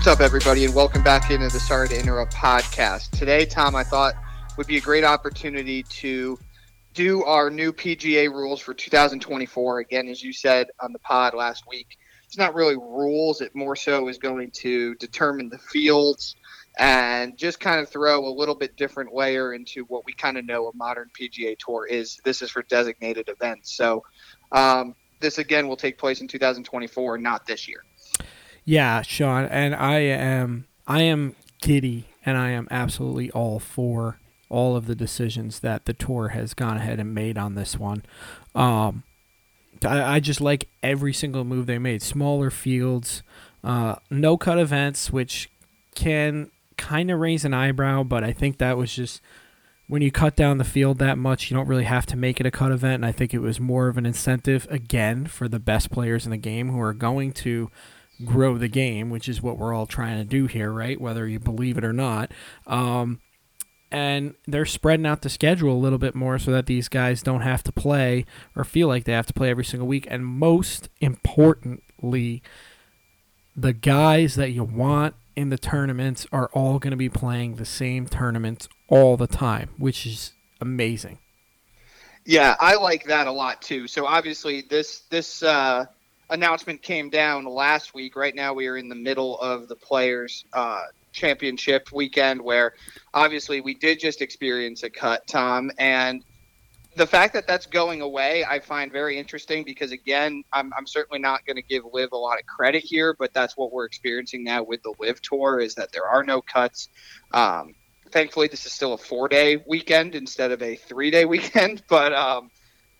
What's 0.00 0.08
up, 0.08 0.20
everybody, 0.22 0.64
and 0.64 0.74
welcome 0.74 1.02
back 1.02 1.30
into 1.30 1.50
the 1.50 1.60
Sorry 1.60 1.86
to 1.88 2.00
Interrupt 2.00 2.32
podcast. 2.32 3.10
Today, 3.10 3.44
Tom, 3.44 3.76
I 3.76 3.84
thought 3.84 4.14
would 4.56 4.66
be 4.66 4.78
a 4.78 4.80
great 4.80 5.04
opportunity 5.04 5.82
to 5.82 6.38
do 6.94 7.22
our 7.24 7.50
new 7.50 7.70
PGA 7.70 8.30
rules 8.30 8.60
for 8.60 8.72
2024. 8.72 9.80
Again, 9.80 10.08
as 10.08 10.22
you 10.22 10.32
said 10.32 10.68
on 10.80 10.94
the 10.94 10.98
pod 11.00 11.34
last 11.34 11.64
week, 11.68 11.98
it's 12.24 12.38
not 12.38 12.54
really 12.54 12.76
rules, 12.76 13.42
it 13.42 13.54
more 13.54 13.76
so 13.76 14.08
is 14.08 14.16
going 14.16 14.50
to 14.52 14.94
determine 14.94 15.50
the 15.50 15.58
fields 15.58 16.34
and 16.78 17.36
just 17.36 17.60
kind 17.60 17.78
of 17.78 17.90
throw 17.90 18.26
a 18.26 18.32
little 18.32 18.54
bit 18.54 18.78
different 18.78 19.12
layer 19.12 19.52
into 19.52 19.84
what 19.84 20.06
we 20.06 20.14
kind 20.14 20.38
of 20.38 20.46
know 20.46 20.68
a 20.68 20.74
modern 20.74 21.10
PGA 21.10 21.58
Tour 21.58 21.84
is. 21.84 22.18
This 22.24 22.40
is 22.40 22.50
for 22.50 22.62
designated 22.62 23.28
events. 23.28 23.76
So, 23.76 24.02
um, 24.50 24.94
this 25.20 25.36
again 25.36 25.68
will 25.68 25.76
take 25.76 25.98
place 25.98 26.22
in 26.22 26.26
2024, 26.26 27.18
not 27.18 27.44
this 27.44 27.68
year. 27.68 27.84
Yeah, 28.64 29.02
Sean, 29.02 29.44
and 29.46 29.74
I 29.74 29.98
am 29.98 30.66
I 30.86 31.02
am 31.02 31.34
giddy 31.60 32.06
and 32.24 32.36
I 32.36 32.50
am 32.50 32.68
absolutely 32.70 33.30
all 33.30 33.58
for 33.58 34.18
all 34.48 34.76
of 34.76 34.86
the 34.86 34.94
decisions 34.94 35.60
that 35.60 35.84
the 35.84 35.92
tour 35.92 36.28
has 36.28 36.54
gone 36.54 36.76
ahead 36.76 36.98
and 36.98 37.14
made 37.14 37.38
on 37.38 37.54
this 37.54 37.78
one. 37.78 38.02
Um, 38.54 39.04
I, 39.84 40.16
I 40.16 40.20
just 40.20 40.40
like 40.40 40.68
every 40.82 41.12
single 41.12 41.44
move 41.44 41.66
they 41.66 41.78
made. 41.78 42.02
Smaller 42.02 42.50
fields, 42.50 43.22
uh, 43.62 43.96
no 44.10 44.36
cut 44.36 44.58
events, 44.58 45.12
which 45.12 45.48
can 45.94 46.50
kind 46.76 47.10
of 47.10 47.20
raise 47.20 47.44
an 47.44 47.54
eyebrow, 47.54 48.02
but 48.02 48.24
I 48.24 48.32
think 48.32 48.58
that 48.58 48.76
was 48.76 48.92
just 48.92 49.20
when 49.86 50.02
you 50.02 50.10
cut 50.10 50.36
down 50.36 50.58
the 50.58 50.64
field 50.64 50.98
that 50.98 51.18
much, 51.18 51.50
you 51.50 51.56
don't 51.56 51.66
really 51.66 51.84
have 51.84 52.06
to 52.06 52.16
make 52.16 52.40
it 52.40 52.46
a 52.46 52.50
cut 52.50 52.70
event. 52.72 52.94
And 52.96 53.06
I 53.06 53.12
think 53.12 53.34
it 53.34 53.40
was 53.40 53.58
more 53.58 53.88
of 53.88 53.98
an 53.98 54.06
incentive 54.06 54.66
again 54.70 55.26
for 55.26 55.48
the 55.48 55.58
best 55.58 55.90
players 55.90 56.24
in 56.24 56.30
the 56.30 56.36
game 56.36 56.70
who 56.70 56.80
are 56.80 56.94
going 56.94 57.32
to 57.34 57.70
grow 58.24 58.58
the 58.58 58.68
game, 58.68 59.10
which 59.10 59.28
is 59.28 59.42
what 59.42 59.58
we're 59.58 59.74
all 59.74 59.86
trying 59.86 60.18
to 60.18 60.24
do 60.24 60.46
here, 60.46 60.72
right? 60.72 61.00
Whether 61.00 61.26
you 61.26 61.38
believe 61.38 61.78
it 61.78 61.84
or 61.84 61.92
not. 61.92 62.32
Um, 62.66 63.20
and 63.90 64.34
they're 64.46 64.66
spreading 64.66 65.06
out 65.06 65.22
the 65.22 65.28
schedule 65.28 65.72
a 65.72 65.78
little 65.78 65.98
bit 65.98 66.14
more 66.14 66.38
so 66.38 66.52
that 66.52 66.66
these 66.66 66.88
guys 66.88 67.22
don't 67.22 67.40
have 67.40 67.62
to 67.64 67.72
play 67.72 68.24
or 68.54 68.62
feel 68.62 68.88
like 68.88 69.04
they 69.04 69.12
have 69.12 69.26
to 69.26 69.32
play 69.32 69.50
every 69.50 69.64
single 69.64 69.88
week. 69.88 70.06
And 70.08 70.24
most 70.24 70.88
importantly, 71.00 72.42
the 73.56 73.72
guys 73.72 74.36
that 74.36 74.50
you 74.50 74.62
want 74.62 75.14
in 75.34 75.48
the 75.48 75.58
tournaments 75.58 76.26
are 76.30 76.48
all 76.52 76.78
going 76.78 76.92
to 76.92 76.96
be 76.96 77.08
playing 77.08 77.56
the 77.56 77.64
same 77.64 78.06
tournaments 78.06 78.68
all 78.88 79.16
the 79.16 79.26
time, 79.26 79.70
which 79.76 80.06
is 80.06 80.32
amazing. 80.60 81.18
Yeah, 82.24 82.54
I 82.60 82.76
like 82.76 83.04
that 83.04 83.26
a 83.26 83.32
lot 83.32 83.62
too. 83.62 83.88
So 83.88 84.06
obviously 84.06 84.62
this 84.62 85.00
this 85.10 85.42
uh, 85.42 85.86
announcement 86.30 86.82
came 86.82 87.10
down 87.10 87.44
last 87.44 87.94
week. 87.94 88.16
Right 88.16 88.34
now, 88.34 88.54
we 88.54 88.66
are 88.68 88.76
in 88.76 88.88
the 88.88 88.94
middle 88.94 89.38
of 89.38 89.68
the 89.68 89.76
Players 89.76 90.44
uh, 90.52 90.82
Championship 91.12 91.92
weekend, 91.92 92.40
where 92.40 92.74
obviously 93.12 93.60
we 93.60 93.74
did 93.74 94.00
just 94.00 94.22
experience 94.22 94.82
a 94.82 94.90
cut, 94.90 95.26
Tom, 95.26 95.70
and 95.78 96.24
the 96.96 97.06
fact 97.06 97.34
that 97.34 97.46
that's 97.46 97.66
going 97.66 98.00
away, 98.00 98.44
I 98.44 98.58
find 98.58 98.90
very 98.90 99.16
interesting 99.16 99.64
because 99.64 99.92
again, 99.92 100.42
I'm, 100.52 100.72
I'm 100.76 100.86
certainly 100.86 101.20
not 101.20 101.46
going 101.46 101.56
to 101.56 101.62
give 101.62 101.84
LIV 101.90 102.12
a 102.12 102.16
lot 102.16 102.38
of 102.38 102.46
credit 102.46 102.82
here, 102.82 103.14
but 103.18 103.32
that's 103.32 103.56
what 103.56 103.72
we're 103.72 103.84
experiencing 103.84 104.42
now 104.42 104.64
with 104.64 104.82
the 104.82 104.94
LIV 104.98 105.22
Tour 105.22 105.60
is 105.60 105.76
that 105.76 105.92
there 105.92 106.04
are 106.04 106.24
no 106.24 106.42
cuts. 106.42 106.88
Um, 107.32 107.74
thankfully, 108.10 108.48
this 108.48 108.66
is 108.66 108.72
still 108.72 108.92
a 108.94 108.98
four 108.98 109.28
day 109.28 109.62
weekend 109.66 110.14
instead 110.14 110.50
of 110.50 110.62
a 110.62 110.74
three 110.74 111.10
day 111.10 111.24
weekend. 111.26 111.82
But 111.88 112.12
um, 112.12 112.50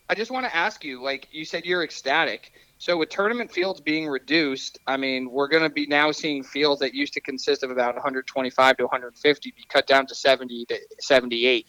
I 0.08 0.14
just 0.14 0.30
want 0.30 0.46
to 0.46 0.54
ask 0.54 0.84
you, 0.84 1.02
like 1.02 1.28
you 1.32 1.44
said, 1.44 1.64
you're 1.64 1.82
ecstatic. 1.82 2.52
So 2.80 2.96
with 2.96 3.10
tournament 3.10 3.52
fields 3.52 3.78
being 3.78 4.08
reduced, 4.08 4.78
I 4.86 4.96
mean, 4.96 5.30
we're 5.30 5.48
going 5.48 5.64
to 5.64 5.68
be 5.68 5.86
now 5.86 6.12
seeing 6.12 6.42
fields 6.42 6.80
that 6.80 6.94
used 6.94 7.12
to 7.12 7.20
consist 7.20 7.62
of 7.62 7.70
about 7.70 7.94
125 7.94 8.78
to 8.78 8.84
150 8.84 9.52
be 9.54 9.64
cut 9.68 9.86
down 9.86 10.06
to 10.06 10.14
70 10.14 10.64
to 10.64 10.78
78. 10.98 11.66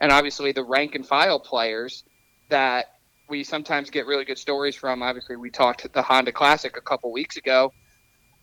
And 0.00 0.12
obviously 0.12 0.52
the 0.52 0.62
rank 0.62 0.94
and 0.94 1.06
file 1.06 1.40
players 1.40 2.04
that 2.50 2.88
we 3.30 3.42
sometimes 3.42 3.88
get 3.88 4.04
really 4.04 4.26
good 4.26 4.36
stories 4.36 4.76
from. 4.76 5.02
Obviously, 5.02 5.36
we 5.36 5.48
talked 5.48 5.90
the 5.94 6.02
Honda 6.02 6.30
Classic 6.30 6.76
a 6.76 6.82
couple 6.82 7.10
weeks 7.10 7.38
ago 7.38 7.72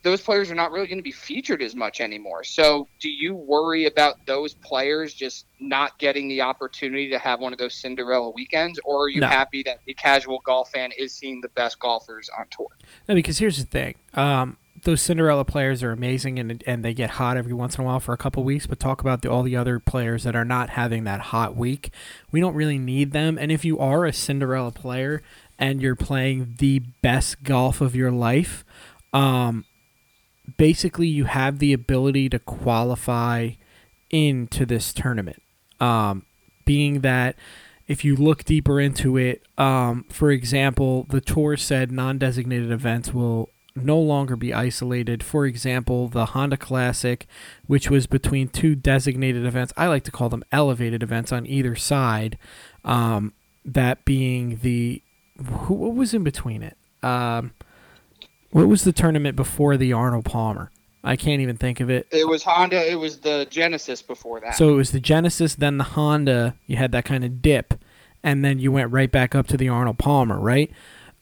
those 0.07 0.21
players 0.21 0.49
are 0.49 0.55
not 0.55 0.71
really 0.71 0.87
going 0.87 0.99
to 0.99 1.03
be 1.03 1.11
featured 1.11 1.61
as 1.61 1.75
much 1.75 1.99
anymore. 1.99 2.43
So, 2.43 2.87
do 2.99 3.09
you 3.09 3.35
worry 3.35 3.85
about 3.85 4.25
those 4.25 4.53
players 4.53 5.13
just 5.13 5.45
not 5.59 5.97
getting 5.99 6.29
the 6.29 6.41
opportunity 6.41 7.09
to 7.09 7.19
have 7.19 7.41
one 7.41 7.51
of 7.51 7.59
those 7.59 7.73
Cinderella 7.73 8.29
weekends, 8.29 8.79
or 8.85 9.03
are 9.03 9.09
you 9.09 9.21
no. 9.21 9.27
happy 9.27 9.63
that 9.63 9.79
the 9.85 9.93
casual 9.93 10.39
golf 10.45 10.71
fan 10.71 10.91
is 10.97 11.13
seeing 11.13 11.41
the 11.41 11.49
best 11.49 11.79
golfers 11.79 12.29
on 12.37 12.45
tour? 12.49 12.69
No, 13.09 13.15
because 13.15 13.37
here's 13.37 13.57
the 13.57 13.65
thing. 13.65 13.95
Um, 14.13 14.55
those 14.83 15.01
Cinderella 15.01 15.43
players 15.43 15.83
are 15.83 15.91
amazing 15.91 16.39
and 16.39 16.63
and 16.65 16.85
they 16.85 16.93
get 16.93 17.11
hot 17.11 17.35
every 17.35 17.53
once 17.53 17.75
in 17.75 17.83
a 17.83 17.87
while 17.87 17.99
for 17.99 18.13
a 18.13 18.17
couple 18.17 18.43
weeks. 18.43 18.67
But 18.67 18.79
talk 18.79 19.01
about 19.01 19.21
the, 19.21 19.29
all 19.29 19.43
the 19.43 19.55
other 19.55 19.79
players 19.79 20.23
that 20.23 20.35
are 20.35 20.45
not 20.45 20.69
having 20.69 21.03
that 21.03 21.19
hot 21.19 21.55
week. 21.55 21.91
We 22.31 22.39
don't 22.39 22.55
really 22.55 22.77
need 22.77 23.11
them. 23.11 23.37
And 23.37 23.51
if 23.51 23.65
you 23.65 23.79
are 23.79 24.05
a 24.05 24.13
Cinderella 24.13 24.71
player 24.71 25.21
and 25.59 25.81
you're 25.81 25.95
playing 25.95 26.55
the 26.59 26.79
best 27.01 27.43
golf 27.43 27.81
of 27.81 27.95
your 27.95 28.11
life, 28.11 28.63
um, 29.13 29.65
basically 30.55 31.07
you 31.07 31.25
have 31.25 31.59
the 31.59 31.73
ability 31.73 32.29
to 32.29 32.39
qualify 32.39 33.51
into 34.09 34.65
this 34.65 34.93
tournament. 34.93 35.41
Um, 35.79 36.25
being 36.65 37.01
that 37.01 37.35
if 37.87 38.03
you 38.03 38.15
look 38.15 38.43
deeper 38.43 38.79
into 38.79 39.17
it, 39.17 39.41
um, 39.57 40.05
for 40.09 40.31
example, 40.31 41.05
the 41.09 41.21
tour 41.21 41.57
said 41.57 41.91
non 41.91 42.17
designated 42.17 42.71
events 42.71 43.13
will 43.13 43.49
no 43.75 43.99
longer 43.99 44.35
be 44.35 44.53
isolated. 44.53 45.23
For 45.23 45.45
example, 45.45 46.07
the 46.07 46.27
Honda 46.27 46.57
Classic, 46.57 47.27
which 47.67 47.89
was 47.89 48.07
between 48.07 48.49
two 48.49 48.75
designated 48.75 49.45
events, 49.45 49.73
I 49.77 49.87
like 49.87 50.03
to 50.05 50.11
call 50.11 50.29
them 50.29 50.43
elevated 50.51 51.03
events 51.03 51.31
on 51.31 51.45
either 51.45 51.75
side, 51.75 52.37
um, 52.83 53.33
that 53.63 54.05
being 54.05 54.59
the. 54.61 55.01
Who, 55.37 55.75
what 55.75 55.93
was 55.93 56.13
in 56.13 56.23
between 56.23 56.63
it? 56.63 56.77
Um, 57.03 57.53
what 58.57 58.67
was 58.67 58.83
the 58.83 58.91
tournament 58.91 59.35
before 59.35 59.77
the 59.77 59.93
Arnold 59.93 60.25
Palmer? 60.25 60.71
I 61.03 61.15
can't 61.15 61.41
even 61.41 61.57
think 61.57 61.79
of 61.79 61.91
it. 61.91 62.07
It 62.11 62.27
was 62.27 62.43
Honda. 62.43 62.89
It 62.89 62.95
was 62.95 63.19
the 63.19 63.45
Genesis 63.49 64.01
before 64.01 64.39
that. 64.39 64.55
So 64.55 64.69
it 64.69 64.73
was 64.73 64.91
the 64.91 64.99
Genesis, 64.99 65.53
then 65.53 65.77
the 65.77 65.83
Honda. 65.83 66.55
You 66.65 66.77
had 66.77 66.91
that 66.91 67.05
kind 67.05 67.23
of 67.23 67.41
dip, 67.41 67.75
and 68.23 68.43
then 68.43 68.57
you 68.57 68.71
went 68.71 68.91
right 68.91 69.11
back 69.11 69.35
up 69.35 69.45
to 69.47 69.57
the 69.57 69.69
Arnold 69.69 69.99
Palmer, 69.99 70.39
right? 70.39 70.71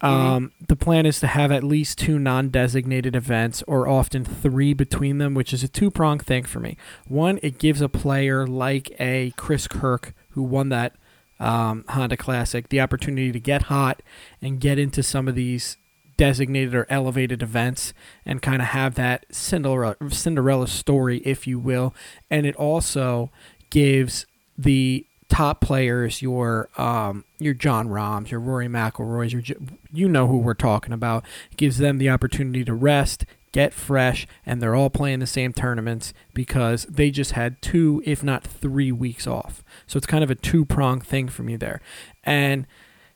Mm-hmm. 0.02 0.08
Um, 0.08 0.52
the 0.66 0.78
plan 0.78 1.06
is 1.06 1.20
to 1.20 1.28
have 1.28 1.52
at 1.52 1.62
least 1.62 1.98
two 1.98 2.18
non-designated 2.18 3.18
events, 3.18 3.64
or 3.68 3.88
often 3.88 4.24
three 4.24 4.74
between 4.74 5.18
them, 5.18 5.34
which 5.34 5.54
is 5.54 5.62
a 5.62 5.68
two-pronged 5.68 6.26
thing 6.26 6.46
for 6.46 6.62
me. 6.62 6.78
One, 7.08 7.38
it 7.44 7.60
gives 7.60 7.82
a 7.82 7.90
player 7.90 8.48
like 8.48 8.96
a 8.98 9.34
Chris 9.36 9.68
Kirk 9.68 10.14
who 10.32 10.44
won 10.44 10.70
that 10.70 10.96
um, 11.40 11.84
Honda 11.90 12.16
Classic 12.16 12.70
the 12.70 12.80
opportunity 12.80 13.34
to 13.34 13.40
get 13.42 13.64
hot 13.64 14.02
and 14.42 14.62
get 14.62 14.80
into 14.80 15.04
some 15.04 15.28
of 15.28 15.36
these 15.36 15.76
designated 16.18 16.74
or 16.74 16.86
elevated 16.90 17.42
events 17.42 17.94
and 18.26 18.42
kind 18.42 18.62
of 18.62 18.70
have 18.70 18.96
that 18.96 19.26
Cinderella, 19.32 19.96
Cinderella 20.10 20.68
story, 20.68 21.18
if 21.20 21.48
you 21.48 21.60
will. 21.60 21.94
And 22.30 22.46
it 22.46 22.56
also 22.56 23.32
gives 23.70 24.26
the 24.58 25.06
top 25.30 25.60
players, 25.62 26.22
your 26.22 26.70
um, 26.78 27.26
your 27.40 27.54
Jon 27.54 27.90
Rahms, 27.90 28.32
your 28.32 28.40
Rory 28.40 28.68
McIlroys, 28.68 29.32
your 29.32 29.58
you 29.92 30.08
know 30.08 30.28
who 30.28 30.38
we're 30.38 30.54
talking 30.54 30.94
about. 30.94 31.26
It 31.52 31.58
gives 31.58 31.78
them 31.78 31.98
the 31.98 32.10
opportunity 32.10 32.64
to 32.66 32.74
rest, 32.74 33.26
get 33.52 33.74
fresh, 33.74 34.28
and 34.46 34.62
they're 34.62 34.76
all 34.76 34.90
playing 34.90 35.20
the 35.20 35.28
same 35.28 35.54
tournaments 35.54 36.14
because 36.34 36.86
they 36.86 37.12
just 37.12 37.32
had 37.32 37.62
two, 37.62 38.02
if 38.06 38.24
not 38.24 38.44
three 38.44 38.92
weeks 38.92 39.28
off. 39.28 39.64
So 39.88 39.98
it's 39.98 40.08
kind 40.08 40.24
of 40.24 40.30
a 40.30 40.36
two 40.36 40.66
prong 40.66 41.02
thing 41.02 41.28
for 41.28 41.44
me 41.44 41.56
there. 41.56 41.82
And 42.24 42.68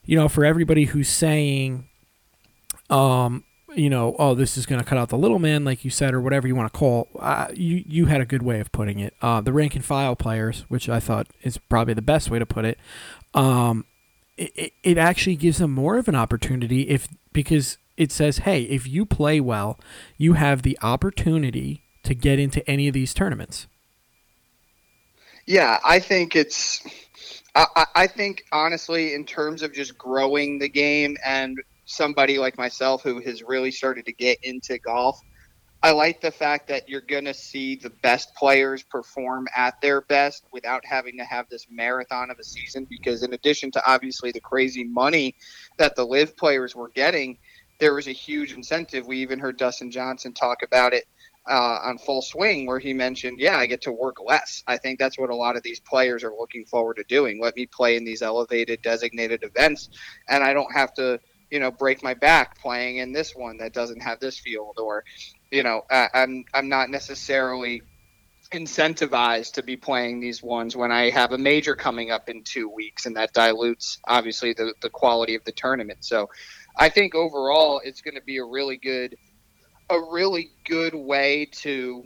you 0.05 0.15
know, 0.15 0.27
for 0.27 0.43
everybody 0.43 0.85
who's 0.85 1.09
saying 1.09 1.88
um, 2.89 3.43
you 3.75 3.89
know, 3.89 4.15
oh, 4.17 4.33
this 4.33 4.57
is 4.57 4.65
going 4.65 4.81
to 4.81 4.85
cut 4.85 4.97
out 4.97 5.09
the 5.09 5.17
little 5.17 5.39
man, 5.39 5.63
like 5.63 5.85
you 5.85 5.91
said, 5.91 6.13
or 6.13 6.21
whatever 6.21 6.47
you 6.47 6.55
want 6.55 6.71
to 6.71 6.77
call. 6.77 7.07
Uh, 7.19 7.47
you 7.53 7.83
you 7.87 8.05
had 8.07 8.21
a 8.21 8.25
good 8.25 8.43
way 8.43 8.59
of 8.59 8.71
putting 8.71 8.99
it. 8.99 9.13
Uh, 9.21 9.41
the 9.41 9.53
rank 9.53 9.75
and 9.75 9.85
file 9.85 10.15
players, 10.15 10.65
which 10.69 10.89
I 10.89 10.99
thought 10.99 11.27
is 11.43 11.57
probably 11.57 11.93
the 11.93 12.01
best 12.01 12.29
way 12.29 12.39
to 12.39 12.45
put 12.45 12.65
it. 12.65 12.79
Um, 13.33 13.85
it, 14.37 14.73
it 14.83 14.97
actually 14.97 15.35
gives 15.35 15.59
them 15.59 15.71
more 15.71 15.97
of 15.97 16.07
an 16.07 16.15
opportunity 16.15 16.83
if 16.83 17.07
because 17.33 17.77
it 17.97 18.11
says, 18.11 18.39
hey, 18.39 18.63
if 18.63 18.87
you 18.87 19.05
play 19.05 19.39
well, 19.39 19.77
you 20.17 20.33
have 20.33 20.61
the 20.61 20.79
opportunity 20.81 21.83
to 22.03 22.15
get 22.15 22.39
into 22.39 22.67
any 22.69 22.87
of 22.87 22.93
these 22.93 23.13
tournaments. 23.13 23.67
Yeah, 25.45 25.79
I 25.83 25.99
think 25.99 26.35
it's. 26.35 26.81
I, 27.55 27.85
I 27.95 28.07
think 28.07 28.45
honestly, 28.51 29.13
in 29.13 29.25
terms 29.25 29.63
of 29.63 29.73
just 29.73 29.97
growing 29.97 30.59
the 30.59 30.69
game 30.69 31.17
and 31.25 31.59
somebody 31.89 32.37
like 32.37 32.57
myself 32.57 33.01
who 33.01 33.19
has 33.19 33.41
really 33.41 33.71
started 33.71 34.05
to 34.05 34.13
get 34.13 34.37
into 34.43 34.77
golf, 34.77 35.19
I 35.81 35.91
like 35.91 36.21
the 36.21 36.31
fact 36.31 36.67
that 36.67 36.87
you're 36.87 37.01
going 37.01 37.25
to 37.25 37.33
see 37.33 37.75
the 37.75 37.89
best 37.89 38.35
players 38.35 38.83
perform 38.83 39.47
at 39.55 39.79
their 39.81 40.01
best 40.01 40.43
without 40.51 40.85
having 40.85 41.17
to 41.17 41.23
have 41.23 41.47
this 41.49 41.67
marathon 41.71 42.29
of 42.29 42.37
a 42.37 42.43
season. 42.43 42.85
Because, 42.89 43.23
in 43.23 43.33
addition 43.33 43.71
to 43.71 43.91
obviously 43.91 44.31
the 44.31 44.41
crazy 44.41 44.83
money 44.83 45.35
that 45.77 45.95
the 45.95 46.05
LIV 46.05 46.37
players 46.37 46.75
were 46.75 46.89
getting, 46.89 47.37
there 47.79 47.93
was 47.93 48.07
a 48.07 48.11
huge 48.11 48.53
incentive. 48.53 49.07
We 49.07 49.17
even 49.19 49.39
heard 49.39 49.57
Dustin 49.57 49.89
Johnson 49.89 50.33
talk 50.33 50.63
about 50.63 50.93
it 50.93 51.05
uh, 51.49 51.79
on 51.83 51.97
full 51.97 52.21
swing 52.21 52.65
where 52.65 52.79
he 52.79 52.93
mentioned, 52.93 53.39
yeah, 53.39 53.57
I 53.57 53.65
get 53.65 53.81
to 53.83 53.91
work 53.91 54.17
less. 54.23 54.63
I 54.67 54.77
think 54.77 54.99
that's 54.99 55.17
what 55.17 55.29
a 55.29 55.35
lot 55.35 55.55
of 55.55 55.63
these 55.63 55.79
players 55.79 56.23
are 56.23 56.33
looking 56.37 56.65
forward 56.65 56.97
to 56.97 57.03
doing. 57.05 57.41
Let 57.41 57.55
me 57.55 57.65
play 57.65 57.95
in 57.95 58.03
these 58.03 58.21
elevated 58.21 58.81
designated 58.81 59.43
events, 59.43 59.89
and 60.27 60.43
I 60.43 60.53
don't 60.53 60.71
have 60.73 60.93
to, 60.95 61.19
you 61.51 61.59
know, 61.59 61.71
break 61.71 62.03
my 62.03 62.13
back 62.13 62.59
playing 62.59 62.97
in 62.97 63.11
this 63.11 63.35
one 63.35 63.57
that 63.57 63.73
doesn't 63.73 64.01
have 64.01 64.19
this 64.19 64.39
field, 64.39 64.77
or, 64.79 65.03
you 65.51 65.63
know, 65.63 65.81
I, 65.89 66.09
I'm 66.13 66.45
I'm 66.53 66.69
not 66.69 66.89
necessarily 66.89 67.81
incentivized 68.51 69.53
to 69.53 69.63
be 69.63 69.77
playing 69.77 70.19
these 70.19 70.41
ones 70.41 70.75
when 70.75 70.91
I 70.91 71.11
have 71.11 71.31
a 71.31 71.37
major 71.37 71.75
coming 71.75 72.11
up 72.11 72.29
in 72.29 72.43
two 72.43 72.67
weeks, 72.69 73.05
and 73.05 73.15
that 73.15 73.33
dilutes 73.33 73.99
obviously 74.07 74.53
the, 74.53 74.73
the 74.81 74.89
quality 74.89 75.35
of 75.35 75.43
the 75.43 75.51
tournament. 75.51 76.03
So 76.03 76.29
I 76.75 76.89
think 76.89 77.13
overall 77.13 77.81
it's 77.83 78.01
going 78.01 78.15
to 78.15 78.23
be 78.23 78.37
a 78.37 78.45
really 78.45 78.77
good 78.77 79.15
a 79.89 79.99
really 80.11 80.51
good 80.65 80.93
way 80.93 81.49
to 81.51 82.03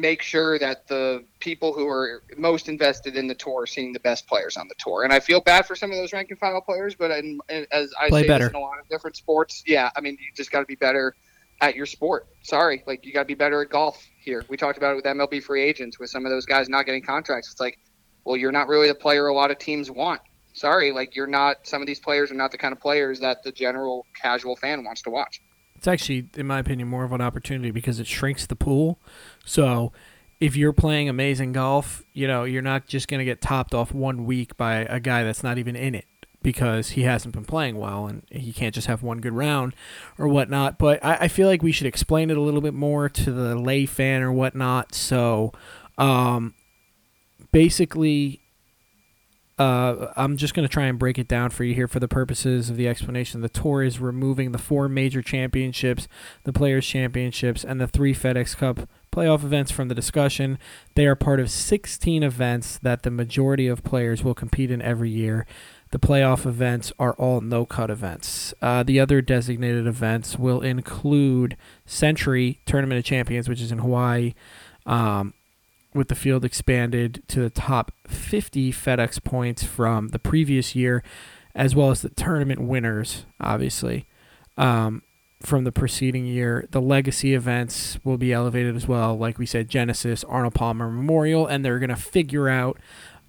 make 0.00 0.22
sure 0.22 0.58
that 0.58 0.86
the 0.88 1.24
people 1.38 1.72
who 1.72 1.86
are 1.88 2.22
most 2.36 2.68
invested 2.68 3.16
in 3.16 3.26
the 3.26 3.34
tour 3.34 3.62
are 3.62 3.66
seeing 3.66 3.92
the 3.92 4.00
best 4.00 4.26
players 4.26 4.56
on 4.56 4.68
the 4.68 4.74
tour. 4.78 5.04
And 5.04 5.12
I 5.12 5.20
feel 5.20 5.40
bad 5.40 5.66
for 5.66 5.76
some 5.76 5.90
of 5.90 5.96
those 5.96 6.12
rank 6.12 6.30
and 6.30 6.38
file 6.38 6.60
players, 6.60 6.94
but 6.94 7.10
in, 7.10 7.40
as 7.70 7.92
I 8.00 8.08
Play 8.08 8.22
say 8.22 8.28
better. 8.28 8.44
this 8.44 8.52
in 8.52 8.56
a 8.56 8.60
lot 8.60 8.78
of 8.78 8.88
different 8.88 9.16
sports, 9.16 9.62
yeah, 9.66 9.90
I 9.96 10.00
mean 10.00 10.16
you 10.20 10.26
just 10.36 10.50
got 10.50 10.60
to 10.60 10.66
be 10.66 10.74
better 10.74 11.14
at 11.60 11.76
your 11.76 11.86
sport. 11.86 12.26
Sorry, 12.42 12.82
like 12.86 13.04
you 13.04 13.12
got 13.12 13.20
to 13.20 13.26
be 13.26 13.34
better 13.34 13.62
at 13.62 13.70
golf 13.70 14.02
here. 14.18 14.44
We 14.48 14.56
talked 14.56 14.78
about 14.78 14.92
it 14.92 14.96
with 14.96 15.04
MLB 15.04 15.42
free 15.42 15.62
agents 15.62 15.98
with 15.98 16.10
some 16.10 16.24
of 16.24 16.30
those 16.30 16.46
guys 16.46 16.68
not 16.68 16.86
getting 16.86 17.02
contracts. 17.02 17.50
It's 17.50 17.60
like, 17.60 17.78
well, 18.24 18.36
you're 18.36 18.52
not 18.52 18.68
really 18.68 18.88
the 18.88 18.94
player 18.94 19.26
a 19.26 19.34
lot 19.34 19.50
of 19.50 19.58
teams 19.58 19.90
want. 19.90 20.20
Sorry, 20.52 20.92
like 20.92 21.14
you're 21.14 21.26
not. 21.26 21.66
Some 21.66 21.80
of 21.80 21.86
these 21.86 22.00
players 22.00 22.30
are 22.30 22.34
not 22.34 22.50
the 22.50 22.58
kind 22.58 22.72
of 22.72 22.80
players 22.80 23.20
that 23.20 23.42
the 23.42 23.52
general 23.52 24.06
casual 24.20 24.56
fan 24.56 24.84
wants 24.84 25.02
to 25.02 25.10
watch. 25.10 25.40
It's 25.80 25.88
actually, 25.88 26.28
in 26.36 26.46
my 26.46 26.58
opinion, 26.58 26.88
more 26.88 27.04
of 27.04 27.12
an 27.12 27.22
opportunity 27.22 27.70
because 27.70 27.98
it 28.00 28.06
shrinks 28.06 28.44
the 28.44 28.54
pool. 28.54 28.98
So 29.46 29.92
if 30.38 30.54
you're 30.54 30.74
playing 30.74 31.08
amazing 31.08 31.52
golf, 31.52 32.04
you 32.12 32.28
know, 32.28 32.44
you're 32.44 32.60
not 32.60 32.86
just 32.86 33.08
going 33.08 33.20
to 33.20 33.24
get 33.24 33.40
topped 33.40 33.72
off 33.72 33.90
one 33.90 34.26
week 34.26 34.58
by 34.58 34.80
a 34.80 35.00
guy 35.00 35.24
that's 35.24 35.42
not 35.42 35.56
even 35.56 35.76
in 35.76 35.94
it 35.94 36.04
because 36.42 36.90
he 36.90 37.04
hasn't 37.04 37.32
been 37.32 37.46
playing 37.46 37.78
well 37.78 38.06
and 38.06 38.24
he 38.30 38.52
can't 38.52 38.74
just 38.74 38.88
have 38.88 39.02
one 39.02 39.22
good 39.22 39.32
round 39.32 39.74
or 40.18 40.28
whatnot. 40.28 40.76
But 40.76 41.02
I, 41.02 41.14
I 41.14 41.28
feel 41.28 41.48
like 41.48 41.62
we 41.62 41.72
should 41.72 41.86
explain 41.86 42.28
it 42.28 42.36
a 42.36 42.42
little 42.42 42.60
bit 42.60 42.74
more 42.74 43.08
to 43.08 43.32
the 43.32 43.54
lay 43.54 43.86
fan 43.86 44.20
or 44.20 44.30
whatnot. 44.30 44.94
So 44.94 45.50
um, 45.96 46.52
basically, 47.52 48.42
uh, 49.60 50.10
I'm 50.16 50.38
just 50.38 50.54
going 50.54 50.66
to 50.66 50.72
try 50.72 50.86
and 50.86 50.98
break 50.98 51.18
it 51.18 51.28
down 51.28 51.50
for 51.50 51.64
you 51.64 51.74
here 51.74 51.86
for 51.86 52.00
the 52.00 52.08
purposes 52.08 52.70
of 52.70 52.78
the 52.78 52.88
explanation. 52.88 53.42
The 53.42 53.50
tour 53.50 53.82
is 53.82 54.00
removing 54.00 54.52
the 54.52 54.58
four 54.58 54.88
major 54.88 55.20
championships, 55.20 56.08
the 56.44 56.52
Players' 56.52 56.86
Championships, 56.86 57.62
and 57.62 57.78
the 57.78 57.86
three 57.86 58.14
FedEx 58.14 58.56
Cup 58.56 58.88
playoff 59.12 59.44
events 59.44 59.70
from 59.70 59.88
the 59.88 59.94
discussion. 59.94 60.58
They 60.94 61.04
are 61.04 61.14
part 61.14 61.40
of 61.40 61.50
16 61.50 62.22
events 62.22 62.78
that 62.78 63.02
the 63.02 63.10
majority 63.10 63.66
of 63.66 63.84
players 63.84 64.24
will 64.24 64.32
compete 64.32 64.70
in 64.70 64.80
every 64.80 65.10
year. 65.10 65.46
The 65.90 65.98
playoff 65.98 66.46
events 66.46 66.90
are 66.98 67.12
all 67.14 67.42
no 67.42 67.66
cut 67.66 67.90
events. 67.90 68.54
Uh, 68.62 68.82
the 68.82 68.98
other 68.98 69.20
designated 69.20 69.86
events 69.86 70.38
will 70.38 70.62
include 70.62 71.58
Sentry 71.84 72.60
Tournament 72.64 72.98
of 72.98 73.04
Champions, 73.04 73.46
which 73.46 73.60
is 73.60 73.72
in 73.72 73.78
Hawaii. 73.80 74.32
Um, 74.86 75.34
with 75.94 76.08
the 76.08 76.14
field 76.14 76.44
expanded 76.44 77.22
to 77.28 77.40
the 77.40 77.50
top 77.50 77.92
50 78.06 78.72
FedEx 78.72 79.22
points 79.22 79.64
from 79.64 80.08
the 80.08 80.18
previous 80.18 80.74
year, 80.74 81.02
as 81.54 81.74
well 81.74 81.90
as 81.90 82.02
the 82.02 82.10
tournament 82.10 82.60
winners, 82.60 83.26
obviously, 83.40 84.06
um, 84.56 85.02
from 85.42 85.64
the 85.64 85.72
preceding 85.72 86.26
year. 86.26 86.68
The 86.70 86.80
legacy 86.80 87.34
events 87.34 87.98
will 88.04 88.18
be 88.18 88.32
elevated 88.32 88.76
as 88.76 88.86
well. 88.86 89.16
Like 89.16 89.38
we 89.38 89.46
said, 89.46 89.68
Genesis, 89.68 90.22
Arnold 90.24 90.54
Palmer 90.54 90.90
Memorial, 90.90 91.46
and 91.46 91.64
they're 91.64 91.78
going 91.78 91.90
to 91.90 91.96
figure 91.96 92.48
out 92.48 92.78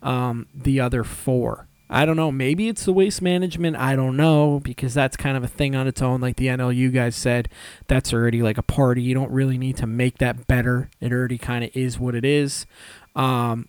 um, 0.02 0.48
the 0.54 0.80
other 0.80 1.04
four. 1.04 1.68
I 1.94 2.06
don't 2.06 2.16
know. 2.16 2.32
Maybe 2.32 2.70
it's 2.70 2.86
the 2.86 2.94
waste 2.94 3.22
management. 3.22 3.76
I 3.76 3.98
don't 3.98 4.16
know 4.16 4.62
because 4.64 4.94
that's 4.94 5.18
kind 5.18 5.36
of 5.36 5.44
a 5.44 5.48
thing 5.48 5.76
on 5.76 5.88
its 5.88 6.02
own. 6.02 6.22
Like 6.22 6.38
the 6.38 6.48
NLU 6.48 6.92
guys 6.94 7.18
said, 7.18 7.50
that's 7.88 8.14
already 8.14 8.42
like 8.42 8.58
a 8.58 8.64
party. 8.64 9.02
You 9.02 9.14
don't 9.14 9.30
really 9.30 9.58
need 9.58 9.76
to 9.78 9.86
make 9.86 10.18
that 10.20 10.48
better. 10.48 10.90
It 11.02 11.12
already 11.12 11.38
kind 11.38 11.66
of 11.66 11.72
is 11.76 12.00
what 12.00 12.16
it 12.16 12.24
is. 12.24 12.66
Um, 13.14 13.68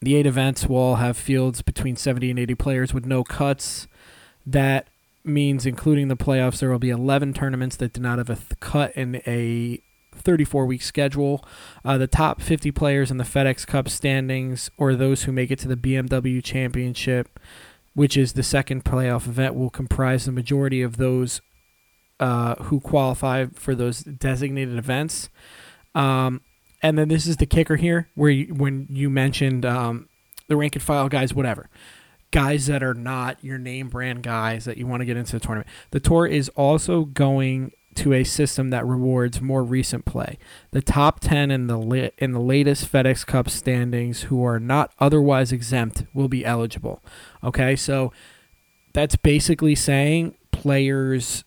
the 0.00 0.14
eight 0.14 0.24
events 0.24 0.68
will 0.68 0.76
all 0.76 0.94
have 0.96 1.16
fields 1.16 1.62
between 1.62 1.96
70 1.96 2.30
and 2.30 2.38
80 2.38 2.54
players 2.54 2.94
with 2.94 3.04
no 3.04 3.24
cuts. 3.24 3.88
That 4.46 4.86
means, 5.24 5.66
including 5.66 6.06
the 6.06 6.16
playoffs, 6.16 6.60
there 6.60 6.70
will 6.70 6.78
be 6.78 6.90
11 6.90 7.34
tournaments 7.34 7.74
that 7.76 7.92
do 7.92 8.00
not 8.00 8.18
have 8.18 8.30
a 8.30 8.36
th- 8.36 8.60
cut 8.60 8.96
in 8.96 9.16
a 9.26 9.82
34 10.12 10.66
week 10.66 10.82
schedule. 10.82 11.44
Uh, 11.84 11.98
the 11.98 12.06
top 12.06 12.40
50 12.40 12.70
players 12.70 13.10
in 13.10 13.16
the 13.16 13.24
FedEx 13.24 13.66
Cup 13.66 13.88
standings, 13.88 14.70
or 14.76 14.94
those 14.94 15.24
who 15.24 15.32
make 15.32 15.50
it 15.50 15.58
to 15.60 15.68
the 15.68 15.76
BMW 15.76 16.42
Championship, 16.42 17.38
which 17.94 18.16
is 18.16 18.34
the 18.34 18.42
second 18.42 18.84
playoff 18.84 19.26
event, 19.26 19.54
will 19.54 19.70
comprise 19.70 20.24
the 20.24 20.32
majority 20.32 20.82
of 20.82 20.96
those 20.96 21.40
uh, 22.18 22.54
who 22.64 22.80
qualify 22.80 23.46
for 23.54 23.74
those 23.74 24.00
designated 24.00 24.76
events. 24.76 25.28
Um, 25.94 26.42
and 26.82 26.98
then 26.98 27.08
this 27.08 27.26
is 27.26 27.38
the 27.38 27.46
kicker 27.46 27.76
here, 27.76 28.08
where 28.14 28.30
you, 28.30 28.54
when 28.54 28.86
you 28.90 29.10
mentioned 29.10 29.66
um, 29.66 30.08
the 30.48 30.56
rank 30.56 30.76
and 30.76 30.82
file 30.82 31.08
guys, 31.08 31.34
whatever 31.34 31.68
guys 32.30 32.66
that 32.66 32.82
are 32.82 32.94
not 32.94 33.42
your 33.42 33.58
name 33.58 33.88
brand 33.88 34.22
guys 34.22 34.64
that 34.64 34.76
you 34.76 34.86
want 34.86 35.00
to 35.00 35.04
get 35.04 35.16
into 35.16 35.32
the 35.32 35.40
tournament. 35.40 35.68
The 35.90 36.00
tour 36.00 36.26
is 36.26 36.48
also 36.50 37.04
going 37.04 37.72
to 37.96 38.12
a 38.12 38.24
system 38.24 38.70
that 38.70 38.86
rewards 38.86 39.40
more 39.40 39.62
recent 39.62 40.04
play. 40.04 40.38
The 40.70 40.82
top 40.82 41.20
10 41.20 41.50
in 41.50 41.66
the 41.66 41.76
li- 41.76 42.12
in 42.18 42.32
the 42.32 42.40
latest 42.40 42.90
FedEx 42.90 43.26
Cup 43.26 43.50
standings 43.50 44.22
who 44.22 44.44
are 44.44 44.60
not 44.60 44.92
otherwise 44.98 45.52
exempt 45.52 46.04
will 46.14 46.28
be 46.28 46.44
eligible. 46.44 47.02
Okay? 47.42 47.76
So 47.76 48.12
that's 48.92 49.16
basically 49.16 49.74
saying 49.74 50.36
players 50.52 51.44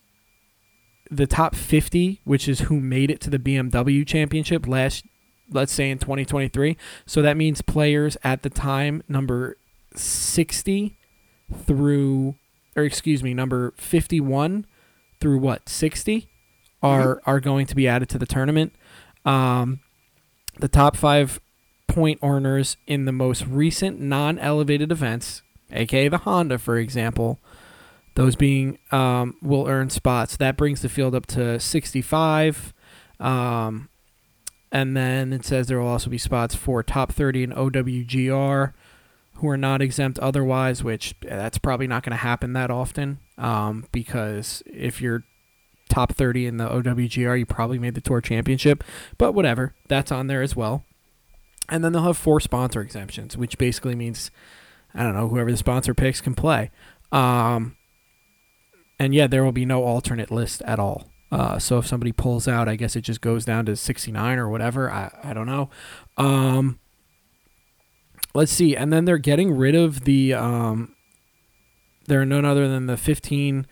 the 1.09 1.27
top 1.27 1.55
50, 1.55 2.21
which 2.23 2.47
is 2.47 2.61
who 2.61 2.79
made 2.79 3.11
it 3.11 3.21
to 3.21 3.29
the 3.29 3.39
BMW 3.39 4.05
championship 4.05 4.67
last 4.67 5.05
let's 5.51 5.73
say 5.73 5.89
in 5.89 5.99
2023. 5.99 6.77
So 7.05 7.21
that 7.21 7.37
means 7.37 7.61
players 7.61 8.17
at 8.23 8.41
the 8.41 8.49
time 8.49 9.03
number 9.07 9.57
60 9.95 10.97
through 11.65 12.35
or 12.75 12.83
excuse 12.83 13.21
me, 13.21 13.33
number 13.33 13.73
51 13.77 14.65
through 15.19 15.37
what 15.37 15.69
60 15.69 16.27
are 16.83 17.21
are 17.25 17.39
going 17.39 17.65
to 17.67 17.75
be 17.75 17.87
added 17.87 18.09
to 18.09 18.19
the 18.19 18.25
tournament. 18.25 18.73
Um, 19.25 19.79
the 20.59 20.67
top 20.67 20.95
five 20.95 21.39
point 21.87 22.19
earners 22.21 22.77
in 22.85 23.05
the 23.05 23.11
most 23.11 23.45
recent 23.45 23.99
non-elevated 23.99 24.91
events, 24.91 25.41
aka 25.71 26.07
the 26.07 26.19
Honda, 26.19 26.57
for 26.57 26.77
example, 26.77 27.39
those 28.15 28.35
being 28.35 28.77
um, 28.91 29.35
will 29.41 29.67
earn 29.67 29.89
spots. 29.89 30.37
That 30.37 30.57
brings 30.57 30.81
the 30.81 30.89
field 30.89 31.15
up 31.15 31.25
to 31.27 31.59
65. 31.59 32.73
Um, 33.19 33.89
and 34.71 34.97
then 34.97 35.33
it 35.33 35.45
says 35.45 35.67
there 35.67 35.79
will 35.79 35.87
also 35.87 36.09
be 36.09 36.17
spots 36.17 36.55
for 36.55 36.83
top 36.83 37.11
30 37.11 37.43
in 37.43 37.51
OWGR 37.51 38.73
who 39.35 39.49
are 39.49 39.57
not 39.57 39.81
exempt 39.81 40.19
otherwise, 40.19 40.83
which 40.83 41.15
eh, 41.23 41.35
that's 41.35 41.57
probably 41.57 41.87
not 41.87 42.03
going 42.03 42.11
to 42.11 42.17
happen 42.17 42.53
that 42.53 42.71
often 42.71 43.19
um, 43.37 43.85
because 43.91 44.63
if 44.65 45.01
you're 45.01 45.23
top 45.93 46.13
30 46.13 46.47
in 46.47 46.57
the 46.57 46.67
OWGR, 46.67 47.37
you 47.37 47.45
probably 47.45 47.77
made 47.77 47.93
the 47.93 48.01
tour 48.01 48.19
championship. 48.19 48.83
But 49.17 49.33
whatever, 49.33 49.75
that's 49.87 50.11
on 50.11 50.27
there 50.27 50.41
as 50.41 50.55
well. 50.55 50.83
And 51.69 51.83
then 51.83 51.93
they'll 51.93 52.03
have 52.03 52.17
four 52.17 52.39
sponsor 52.39 52.81
exemptions, 52.81 53.37
which 53.37 53.57
basically 53.57 53.95
means, 53.95 54.31
I 54.93 55.03
don't 55.03 55.15
know, 55.15 55.27
whoever 55.27 55.51
the 55.51 55.57
sponsor 55.57 55.93
picks 55.93 56.19
can 56.19 56.33
play. 56.33 56.71
Um, 57.11 57.77
and 58.99 59.13
yeah, 59.13 59.27
there 59.27 59.43
will 59.43 59.51
be 59.51 59.65
no 59.65 59.83
alternate 59.83 60.31
list 60.31 60.61
at 60.63 60.79
all. 60.79 61.09
Uh, 61.31 61.57
so 61.59 61.77
if 61.77 61.87
somebody 61.87 62.11
pulls 62.11 62.47
out, 62.47 62.67
I 62.67 62.75
guess 62.75 62.95
it 62.95 63.01
just 63.01 63.21
goes 63.21 63.45
down 63.45 63.65
to 63.67 63.75
69 63.75 64.39
or 64.39 64.49
whatever. 64.49 64.91
I, 64.91 65.11
I 65.23 65.33
don't 65.33 65.47
know. 65.47 65.69
Um, 66.17 66.79
let's 68.33 68.51
see. 68.51 68.75
And 68.75 68.91
then 68.91 69.05
they're 69.05 69.17
getting 69.17 69.55
rid 69.55 69.75
of 69.75 70.05
the. 70.05 70.33
Um, 70.33 70.95
they're 72.07 72.25
none 72.25 72.45
other 72.45 72.67
than 72.67 72.87
the 72.87 72.97
15 72.97 73.65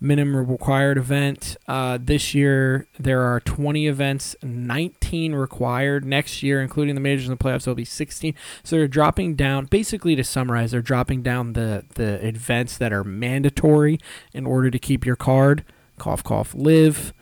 minimum 0.00 0.50
required 0.50 0.98
event. 0.98 1.56
Uh, 1.66 1.98
this 2.00 2.34
year, 2.34 2.86
there 2.98 3.22
are 3.22 3.40
20 3.40 3.86
events, 3.86 4.36
19 4.42 5.34
required. 5.34 6.04
Next 6.04 6.42
year, 6.42 6.60
including 6.60 6.94
the 6.94 7.00
majors 7.00 7.28
and 7.28 7.38
the 7.38 7.42
playoffs, 7.42 7.64
there'll 7.64 7.74
be 7.74 7.84
16. 7.84 8.34
So 8.62 8.76
they're 8.76 8.88
dropping 8.88 9.34
down. 9.36 9.66
Basically, 9.66 10.16
to 10.16 10.24
summarize, 10.24 10.72
they're 10.72 10.82
dropping 10.82 11.22
down 11.22 11.54
the 11.54 11.84
the 11.94 12.24
events 12.26 12.78
that 12.78 12.92
are 12.92 13.04
mandatory 13.04 13.98
in 14.32 14.46
order 14.46 14.70
to 14.70 14.78
keep 14.78 15.06
your 15.06 15.16
card. 15.16 15.64
Cough, 15.98 16.22
cough, 16.22 16.54
LIV. 16.54 17.12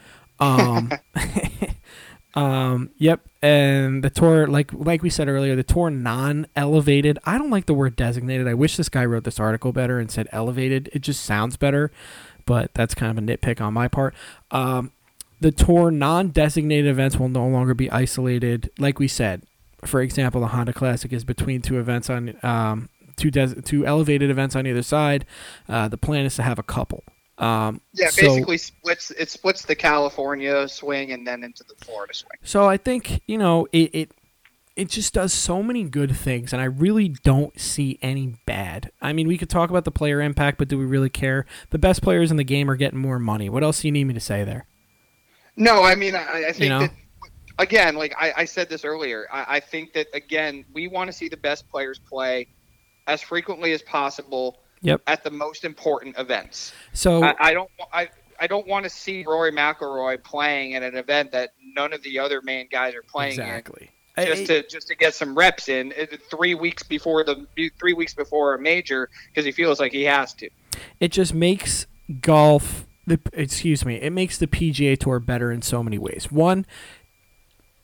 Um, 0.41 0.91
um, 2.35 2.91
yep. 2.99 3.21
And 3.43 4.03
the 4.03 4.11
tour, 4.11 4.47
like 4.47 4.73
like 4.73 5.03
we 5.03 5.11
said 5.11 5.29
earlier, 5.29 5.55
the 5.55 5.63
tour 5.63 5.91
non-elevated. 5.91 7.19
I 7.25 7.37
don't 7.37 7.51
like 7.51 7.67
the 7.67 7.75
word 7.75 7.95
designated. 7.95 8.49
I 8.49 8.55
wish 8.55 8.77
this 8.77 8.89
guy 8.89 9.05
wrote 9.05 9.25
this 9.25 9.39
article 9.39 9.71
better 9.71 9.99
and 9.99 10.11
said 10.11 10.29
elevated. 10.33 10.89
It 10.95 11.01
just 11.03 11.23
sounds 11.25 11.59
better, 11.59 11.91
but 12.47 12.73
that's 12.75 12.95
kind 12.95 13.17
of 13.17 13.23
a 13.23 13.27
nitpick 13.27 13.61
on 13.61 13.75
my 13.75 13.89
part. 13.89 14.15
Um, 14.51 14.93
the 15.41 15.53
tour 15.53 15.91
non-designated 15.91 16.87
events 16.87 17.17
will 17.17 17.29
no 17.29 17.47
longer 17.47 17.75
be 17.75 17.91
isolated. 17.91 18.71
Like 18.79 18.99
we 18.99 19.09
said, 19.09 19.43
for 19.85 20.01
example, 20.01 20.41
the 20.41 20.49
Honda 20.49 20.73
Classic 20.73 21.13
is 21.13 21.25
between 21.25 21.61
two 21.61 21.79
events 21.79 22.09
on 22.09 22.37
um, 22.43 22.89
two 23.17 23.31
des- 23.31 23.61
two 23.63 23.87
elevated 23.87 24.31
events 24.31 24.57
on 24.57 24.67
either 24.67 24.83
side. 24.83 25.27
Uh, 25.69 25.89
the 25.89 25.99
plan 25.99 26.25
is 26.25 26.37
to 26.37 26.43
have 26.43 26.59
a 26.59 26.63
couple. 26.63 27.05
Um, 27.37 27.81
Yeah, 27.93 28.09
so- 28.09 28.23
basically 28.23 28.59
splits 28.59 29.11
it 29.11 29.29
splits 29.29 29.65
the 29.65 29.75
California 29.75 30.69
swing 30.69 31.11
and 31.11 31.27
then 31.27 31.43
into 31.43 31.65
the 31.65 31.75
Florida 31.85 32.15
swing. 32.15 32.39
So 32.43 32.67
I 32.69 32.77
think 32.77 33.21
you 33.27 33.37
know 33.39 33.67
it, 33.73 33.95
it. 33.95 34.11
It 34.77 34.89
just 34.89 35.15
does 35.15 35.33
so 35.33 35.63
many 35.63 35.85
good 35.85 36.17
things, 36.17 36.53
and 36.53 36.61
I 36.61 36.65
really 36.65 37.09
don't 37.09 37.59
see 37.61 37.99
any 38.03 38.35
bad. 38.45 38.91
I 39.01 39.13
mean, 39.13 39.29
we 39.29 39.39
could 39.39 39.49
talk 39.49 39.71
about 39.71 39.85
the 39.85 39.93
player 39.93 40.21
impact, 40.21 40.59
but 40.59 40.67
do 40.67 40.77
we 40.77 40.85
really 40.85 41.11
care? 41.11 41.47
The 41.71 41.79
best 41.79 42.03
players 42.03 42.33
in 42.33 42.37
the 42.37 42.45
game 42.45 42.69
are 42.69 42.77
getting 42.77 42.99
more 42.99 43.21
money. 43.21 43.49
What 43.49 43.63
else 43.63 43.83
do 43.83 43.89
you 43.89 43.93
need 43.93 44.05
me 44.05 44.15
to 44.15 44.21
say 44.21 44.43
there? 44.43 44.67
No, 45.57 45.85
I 45.85 45.95
mean 45.95 46.15
I, 46.15 46.47
I 46.49 46.53
think 46.53 46.69
know? 46.69 46.81
that 46.81 46.91
again, 47.59 47.95
like 47.95 48.15
I, 48.19 48.33
I 48.39 48.45
said 48.45 48.69
this 48.69 48.85
earlier, 48.85 49.27
I, 49.31 49.57
I 49.57 49.61
think 49.61 49.93
that 49.93 50.09
again 50.13 50.65
we 50.73 50.89
want 50.89 51.09
to 51.09 51.13
see 51.13 51.29
the 51.29 51.37
best 51.37 51.69
players 51.69 51.99
play 51.99 52.49
as 53.07 53.23
frequently 53.23 53.73
as 53.73 53.83
possible 53.83 54.59
Yep. 54.83 55.01
at 55.07 55.25
the 55.25 55.31
most 55.31 55.65
important 55.65 56.19
events. 56.19 56.75
So 56.93 57.25
I, 57.25 57.35
I 57.39 57.55
don't 57.55 57.71
I, 57.91 58.09
I 58.39 58.47
don't 58.47 58.67
want 58.67 58.85
to 58.85 58.91
see 58.91 59.25
Rory 59.27 59.51
McIlroy 59.51 60.23
playing 60.23 60.75
at 60.75 60.83
an 60.83 60.95
event 60.97 61.33
that 61.33 61.55
none 61.75 61.95
of 61.95 62.03
the 62.03 62.19
other 62.19 62.43
main 62.43 62.69
guys 62.71 62.95
are 62.95 63.03
playing 63.03 63.33
exactly. 63.33 63.85
in, 63.85 63.89
just 64.17 64.47
to 64.47 64.67
just 64.69 64.89
to 64.89 64.95
get 64.95 65.15
some 65.15 65.37
reps 65.37 65.69
in 65.69 65.93
uh, 66.01 66.07
three 66.31 66.55
weeks 66.55 66.83
before 66.83 67.25
the 67.25 67.47
three 67.79 67.93
weeks 67.93 68.15
before 68.15 68.55
a 68.55 68.59
major 68.61 69.09
because 69.29 69.45
he 69.45 69.53
feels 69.53 69.81
like 69.81 69.93
he 69.93 70.05
has 70.05 70.33
to. 70.35 70.49
it 71.01 71.13
just 71.13 71.35
makes 71.35 71.87
golf 72.21 72.87
the 73.07 73.19
excuse 73.33 73.85
me 73.85 73.97
it 73.97 74.13
makes 74.13 74.39
the 74.39 74.47
pga 74.47 74.99
tour 74.99 75.19
better 75.19 75.51
in 75.51 75.63
so 75.63 75.83
many 75.83 75.99
ways. 75.99 76.31
One 76.31 76.67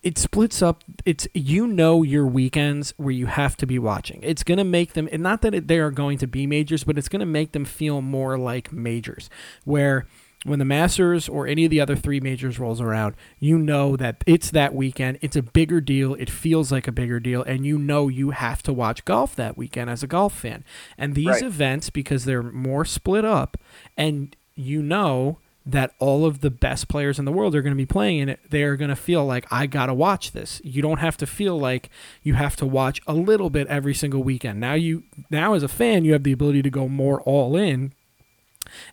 it 0.02 0.16
splits 0.16 0.62
up 0.62 0.82
it's 1.04 1.28
you 1.34 1.66
know 1.66 2.02
your 2.02 2.26
weekends 2.26 2.94
where 2.96 3.10
you 3.10 3.26
have 3.26 3.56
to 3.56 3.66
be 3.66 3.78
watching. 3.78 4.20
It's 4.22 4.42
going 4.42 4.58
to 4.58 4.64
make 4.64 4.94
them 4.94 5.08
and 5.12 5.22
not 5.22 5.42
that 5.42 5.54
it, 5.54 5.68
they 5.68 5.78
are 5.78 5.90
going 5.90 6.18
to 6.18 6.26
be 6.26 6.46
majors 6.46 6.84
but 6.84 6.96
it's 6.96 7.08
going 7.08 7.20
to 7.20 7.26
make 7.26 7.52
them 7.52 7.64
feel 7.64 8.00
more 8.00 8.38
like 8.38 8.72
majors 8.72 9.28
where 9.64 10.06
when 10.44 10.58
the 10.58 10.64
masters 10.64 11.28
or 11.28 11.46
any 11.46 11.66
of 11.66 11.70
the 11.70 11.80
other 11.80 11.94
three 11.96 12.18
majors 12.18 12.58
rolls 12.58 12.80
around 12.80 13.14
you 13.38 13.58
know 13.58 13.94
that 13.96 14.22
it's 14.26 14.50
that 14.50 14.74
weekend. 14.74 15.18
It's 15.20 15.36
a 15.36 15.42
bigger 15.42 15.80
deal. 15.82 16.14
It 16.14 16.30
feels 16.30 16.72
like 16.72 16.88
a 16.88 16.92
bigger 16.92 17.20
deal. 17.20 17.42
And 17.42 17.66
you 17.66 17.76
know 17.78 18.08
you 18.08 18.30
have 18.30 18.62
to 18.62 18.72
watch 18.72 19.04
golf 19.04 19.36
that 19.36 19.56
weekend 19.58 19.90
as 19.90 20.02
a 20.02 20.06
golf 20.06 20.34
fan. 20.34 20.64
And 20.96 21.14
these 21.14 21.26
Right. 21.26 21.42
events 21.42 21.90
because 21.90 22.24
they're 22.24 22.42
more 22.42 22.84
split 22.86 23.24
up 23.24 23.58
and 23.96 24.34
you 24.54 24.82
know 24.82 25.38
that 25.66 25.92
all 25.98 26.24
of 26.24 26.40
the 26.40 26.50
best 26.50 26.88
players 26.88 27.18
in 27.18 27.26
the 27.26 27.32
world 27.32 27.54
are 27.54 27.60
going 27.60 27.74
to 27.74 27.76
be 27.76 27.84
playing 27.86 28.18
in 28.18 28.28
it 28.30 28.40
they're 28.48 28.76
going 28.76 28.88
to 28.88 28.96
feel 28.96 29.26
like 29.26 29.46
i 29.52 29.66
got 29.66 29.86
to 29.86 29.94
watch 29.94 30.32
this. 30.32 30.60
You 30.64 30.80
don't 30.80 30.98
have 31.00 31.18
to 31.18 31.26
feel 31.26 31.58
like 31.60 31.90
you 32.22 32.32
have 32.34 32.56
to 32.56 32.66
watch 32.66 33.00
a 33.06 33.12
little 33.12 33.50
bit 33.50 33.66
every 33.68 33.94
single 33.94 34.22
weekend. 34.22 34.58
Now 34.58 34.72
you 34.72 35.02
now 35.28 35.52
as 35.52 35.62
a 35.62 35.68
fan 35.68 36.04
you 36.06 36.14
have 36.14 36.22
the 36.24 36.32
ability 36.32 36.62
to 36.62 36.70
go 36.70 36.88
more 36.88 37.20
all 37.22 37.56
in 37.58 37.92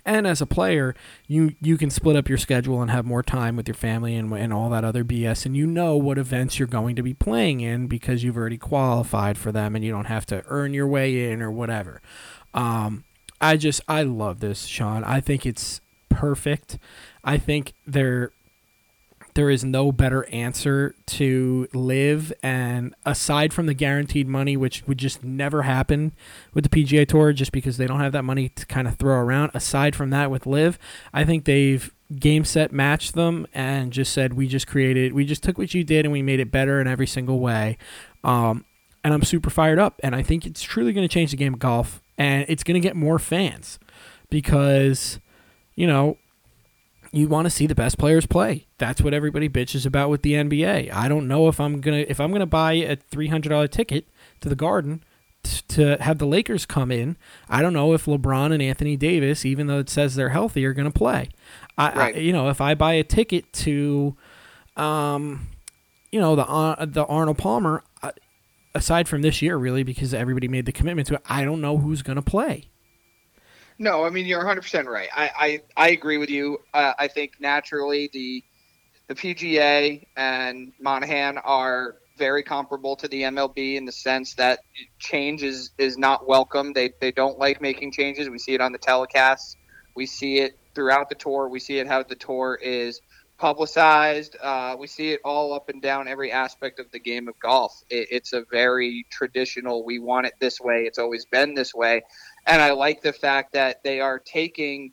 and 0.06 0.28
as 0.28 0.42
a 0.42 0.46
player 0.46 0.96
you 1.28 1.56
you 1.62 1.78
can 1.78 1.90
split 1.90 2.16
up 2.16 2.30
your 2.30 2.38
schedule 2.38 2.82
and 2.82 2.92
have 2.92 3.06
more 3.06 3.24
time 3.24 3.56
with 3.56 3.68
your 3.68 3.76
family 3.76 4.16
and, 4.16 4.32
and 4.34 4.54
all 4.54 4.70
that 4.70 4.84
other 4.84 5.04
bs 5.04 5.46
and 5.46 5.56
you 5.56 5.68
know 5.68 5.96
what 5.96 6.18
events 6.18 6.60
you're 6.60 6.68
going 6.68 6.96
to 6.96 7.04
be 7.04 7.14
playing 7.14 7.62
in 7.62 7.88
because 7.88 8.24
you've 8.24 8.38
already 8.38 8.58
qualified 8.58 9.38
for 9.38 9.52
them 9.52 9.76
and 9.76 9.84
you 9.84 9.92
don't 9.92 10.06
have 10.06 10.26
to 10.26 10.44
earn 10.48 10.74
your 10.74 10.88
way 10.88 11.32
in 11.32 11.42
or 11.42 11.52
whatever. 11.52 12.02
Um, 12.54 13.04
i 13.40 13.56
just 13.58 13.82
i 13.88 14.04
love 14.04 14.40
this 14.40 14.66
sean. 14.66 15.04
I 15.04 15.22
think 15.22 15.46
it's 15.46 15.82
perfect. 16.10 16.80
I 17.24 17.38
think 17.38 17.74
there 17.86 18.32
there 19.38 19.52
is 19.52 19.64
no 19.64 19.92
better 19.92 20.28
answer 20.30 20.96
to 21.06 21.68
LIV. 21.72 22.34
And 22.42 22.96
aside 23.06 23.54
from 23.54 23.68
the 23.68 23.76
guaranteed 23.76 24.28
money 24.28 24.58
which 24.58 24.84
would 24.88 24.98
just 24.98 25.24
never 25.24 25.62
happen 25.62 26.12
with 26.56 26.70
the 26.70 26.70
PGA 26.70 27.08
Tour 27.08 27.32
just 27.34 27.52
because 27.52 27.78
they 27.78 27.86
don't 27.86 28.00
have 28.00 28.14
that 28.14 28.24
money 28.24 28.50
to 28.50 28.66
kind 28.66 28.88
of 28.88 28.96
throw 28.96 29.16
around 29.16 29.52
aside 29.54 29.96
from 29.96 30.10
that 30.10 30.32
with 30.32 30.48
LIV 30.48 30.80
I 31.14 31.24
think 31.24 31.46
they've 31.46 31.94
game 32.20 32.46
set 32.46 32.72
matched 32.72 33.14
them 33.14 33.46
and 33.54 33.94
just 33.94 34.12
said 34.12 34.34
we 34.34 34.48
just 34.48 34.66
created 34.66 35.14
we 35.14 35.24
just 35.24 35.44
took 35.44 35.58
what 35.58 35.74
you 35.74 35.84
did 35.84 36.06
and 36.06 36.12
we 36.12 36.24
made 36.24 36.40
it 36.40 36.52
better 36.52 36.82
in 36.82 36.88
every 36.88 37.08
single 37.08 37.40
way. 37.40 37.78
Um, 38.24 38.66
and 39.04 39.14
I'm 39.14 39.24
super 39.24 39.52
fired 39.52 39.78
up 39.78 40.00
and 40.04 40.16
I 40.16 40.24
think 40.24 40.48
it's 40.48 40.64
truly 40.64 40.94
going 40.94 41.08
to 41.08 41.14
change 41.14 41.30
the 41.30 41.38
game 41.38 41.54
of 41.54 41.60
golf 41.60 42.02
and 42.18 42.44
it's 42.50 42.64
going 42.64 42.82
to 42.82 42.86
get 42.86 42.96
more 42.96 43.20
fans 43.20 43.78
because 44.32 45.20
you 45.76 45.86
know 45.86 46.18
you 47.12 47.28
want 47.28 47.46
to 47.46 47.50
see 47.50 47.68
the 47.68 47.76
best 47.76 47.98
players 47.98 48.26
play. 48.26 48.68
That's 48.78 49.02
what 49.02 49.14
everybody 49.14 49.50
bitches 49.50 49.86
about 49.86 50.10
with 50.10 50.22
the 50.22 50.34
NBA. 50.34 50.92
I 50.94 51.08
don't 51.08 51.28
know 51.28 51.48
if 51.48 51.60
I'm 51.60 51.82
gonna 51.82 52.06
if 52.08 52.20
I'm 52.20 52.32
gonna 52.32 52.46
buy 52.46 52.74
a 52.74 52.96
three 52.96 53.28
hundred 53.28 53.50
dollar 53.50 53.68
ticket 53.68 54.08
to 54.42 54.50
the 54.50 54.56
Garden 54.56 55.04
t- 55.44 55.62
to 55.70 55.98
have 56.02 56.18
the 56.18 56.26
Lakers 56.28 56.66
come 56.66 56.92
in. 56.92 57.18
I 57.50 57.62
don't 57.62 57.74
know 57.74 57.94
if 57.94 58.06
LeBron 58.06 58.54
and 58.54 58.62
Anthony 58.62 58.98
Davis, 58.98 59.46
even 59.46 59.68
though 59.68 59.80
it 59.80 59.90
says 59.90 60.16
they're 60.16 60.30
healthy, 60.30 60.66
are 60.66 60.74
gonna 60.74 60.92
play. 60.92 61.30
I, 61.78 61.92
Right. 61.94 62.16
I 62.16 62.20
you 62.20 62.34
know 62.34 62.50
if 62.50 62.62
I 62.62 62.76
buy 62.76 62.94
a 62.94 63.04
ticket 63.04 63.52
to, 63.54 64.16
um, 64.76 65.48
you 66.12 66.20
know 66.20 66.36
the 66.36 66.48
uh, 66.48 66.86
the 66.86 67.06
Arnold 67.06 67.38
Palmer. 67.38 67.84
Uh, 68.02 68.12
aside 68.76 69.08
from 69.08 69.24
this 69.24 69.42
year, 69.42 69.58
really, 69.58 69.82
because 69.82 70.14
everybody 70.14 70.48
made 70.48 70.68
the 70.68 70.72
commitment 70.72 71.08
to 71.08 71.16
it, 71.16 71.22
I 71.28 71.44
don't 71.44 71.62
know 71.62 71.78
who's 71.78 72.02
gonna 72.04 72.22
play. 72.22 72.70
No, 73.80 74.06
I 74.06 74.10
mean 74.10 74.26
you're 74.26 74.40
100 74.40 74.62
percent 74.62 74.88
right. 74.88 75.10
I, 75.16 75.32
I 75.78 75.86
I 75.86 75.90
agree 75.90 76.18
with 76.18 76.30
you. 76.30 76.60
Uh, 76.74 76.94
I 76.98 77.08
think 77.08 77.34
naturally 77.40 78.10
the 78.14 78.44
the 79.08 79.16
PGA 79.16 80.06
and 80.16 80.74
Monahan 80.82 81.38
are 81.40 81.96
very 82.18 82.44
comparable 82.44 82.96
to 82.98 83.08
the 83.08 83.24
MLB 83.24 83.76
in 83.76 83.86
the 83.86 83.92
sense 83.92 84.36
that 84.36 84.60
change 85.00 85.44
is, 85.44 85.72
is 85.78 85.98
not 85.98 86.28
welcome. 86.28 86.74
They 86.74 86.92
they 87.00 87.12
don't 87.12 87.38
like 87.40 87.62
making 87.62 87.92
changes. 87.92 88.30
We 88.30 88.40
see 88.40 88.54
it 88.54 88.62
on 88.62 88.72
the 88.72 88.80
telecasts. 88.80 89.56
We 89.96 90.06
see 90.06 90.40
it 90.40 90.58
throughout 90.76 91.10
the 91.10 91.16
tour. 91.16 91.48
We 91.50 91.60
see 91.60 91.80
it 91.80 91.88
how 91.88 92.04
the 92.04 92.16
tour 92.16 92.60
is 92.62 93.02
publicized. 93.38 94.36
Uh, 94.42 94.76
we 94.78 94.88
see 94.88 95.12
it 95.12 95.22
all 95.24 95.54
up 95.54 95.70
and 95.70 95.82
down 95.82 96.08
every 96.08 96.32
aspect 96.32 96.80
of 96.80 96.92
the 96.92 97.00
game 97.00 97.28
of 97.28 97.40
golf. 97.40 97.84
It, 97.90 98.08
it's 98.12 98.34
a 98.34 98.44
very 98.52 99.06
traditional. 99.10 99.86
We 99.86 100.00
want 100.00 100.28
it 100.28 100.34
this 100.40 100.60
way. 100.60 100.84
It's 100.84 100.98
always 100.98 101.26
been 101.26 101.54
this 101.54 101.74
way, 101.74 102.04
and 102.46 102.62
I 102.62 102.72
like 102.72 103.02
the 103.02 103.14
fact 103.14 103.54
that 103.54 103.84
they 103.84 104.00
are 104.00 104.20
taking 104.20 104.92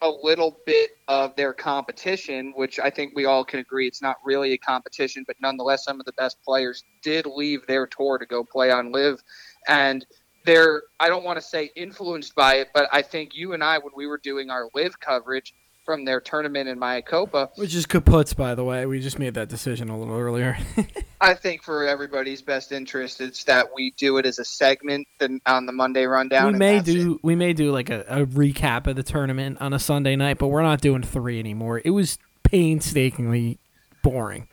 a 0.00 0.08
little 0.08 0.60
bit 0.64 0.90
of 1.08 1.34
their 1.34 1.52
competition, 1.52 2.52
which 2.54 2.78
I 2.78 2.88
think 2.88 3.16
we 3.16 3.24
all 3.24 3.44
can 3.44 3.58
agree 3.58 3.88
it's 3.88 4.02
not 4.02 4.16
really 4.24 4.52
a 4.52 4.58
competition, 4.58 5.24
but 5.26 5.36
nonetheless, 5.40 5.84
some 5.84 5.98
of 5.98 6.06
the 6.06 6.12
best 6.12 6.40
players 6.44 6.84
did 7.02 7.26
leave 7.26 7.66
their 7.66 7.86
tour 7.86 8.18
to 8.18 8.26
go 8.26 8.44
play 8.44 8.70
on 8.70 8.92
LIV, 8.92 9.20
and 9.66 10.06
they're 10.44 10.82
I 11.00 11.08
don't 11.08 11.24
want 11.24 11.38
to 11.38 11.44
say 11.44 11.70
influenced 11.74 12.34
by 12.34 12.56
it, 12.56 12.68
but 12.72 12.88
I 12.92 13.02
think 13.02 13.34
you 13.34 13.52
and 13.54 13.64
I 13.64 13.78
when 13.78 13.92
we 13.96 14.06
were 14.06 14.18
doing 14.18 14.50
our 14.50 14.68
LIV 14.74 15.00
coverage 15.00 15.54
from 15.88 16.04
their 16.04 16.20
tournament 16.20 16.68
in 16.68 16.78
Mayakoba, 16.78 17.48
Which 17.56 17.74
is 17.74 17.86
kaputs, 17.86 18.36
by 18.36 18.54
the 18.54 18.62
way. 18.62 18.84
We 18.84 19.00
just 19.00 19.18
made 19.18 19.32
that 19.32 19.48
decision 19.48 19.88
a 19.88 19.98
little 19.98 20.18
earlier. 20.18 20.58
I 21.22 21.32
think 21.32 21.62
for 21.62 21.86
everybody's 21.88 22.42
best 22.42 22.72
interest, 22.72 23.22
it's 23.22 23.44
that 23.44 23.68
we 23.74 23.92
do 23.92 24.18
it 24.18 24.26
as 24.26 24.38
a 24.38 24.44
segment 24.44 25.08
on 25.46 25.64
the 25.64 25.72
Monday 25.72 26.04
rundown. 26.04 26.52
we 26.52 26.58
may 26.58 26.76
that's 26.76 26.90
it. 26.90 26.92
do 26.92 27.20
we 27.22 27.34
may 27.34 27.54
do 27.54 27.72
like 27.72 27.88
a, 27.88 28.00
a 28.06 28.26
recap 28.26 28.86
of 28.86 28.96
the 28.96 29.02
tournament 29.02 29.62
on 29.62 29.72
a 29.72 29.78
Sunday 29.78 30.14
night, 30.14 30.36
but 30.36 30.48
we're 30.48 30.60
not 30.60 30.82
doing 30.82 31.02
three 31.02 31.38
anymore. 31.38 31.80
It 31.82 31.92
was 31.92 32.18
painstakingly 32.42 33.58
boring. 34.02 34.46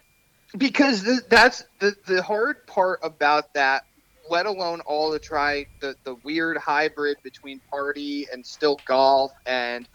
because 0.58 1.04
th- 1.04 1.20
that's 1.28 1.66
the 1.80 1.98
the 2.08 2.24
hard 2.24 2.66
part 2.66 3.02
about 3.04 3.54
that 3.56 3.84
let 4.30 4.46
alone 4.46 4.80
all 4.82 5.12
the 5.12 5.20
try 5.20 5.66
the 5.82 5.96
the 6.06 6.16
weird 6.24 6.58
hybrid 6.58 7.18
between 7.24 7.60
party 7.70 8.26
and 8.32 8.46
still 8.46 8.80
golf 8.86 9.34
and 9.46 9.86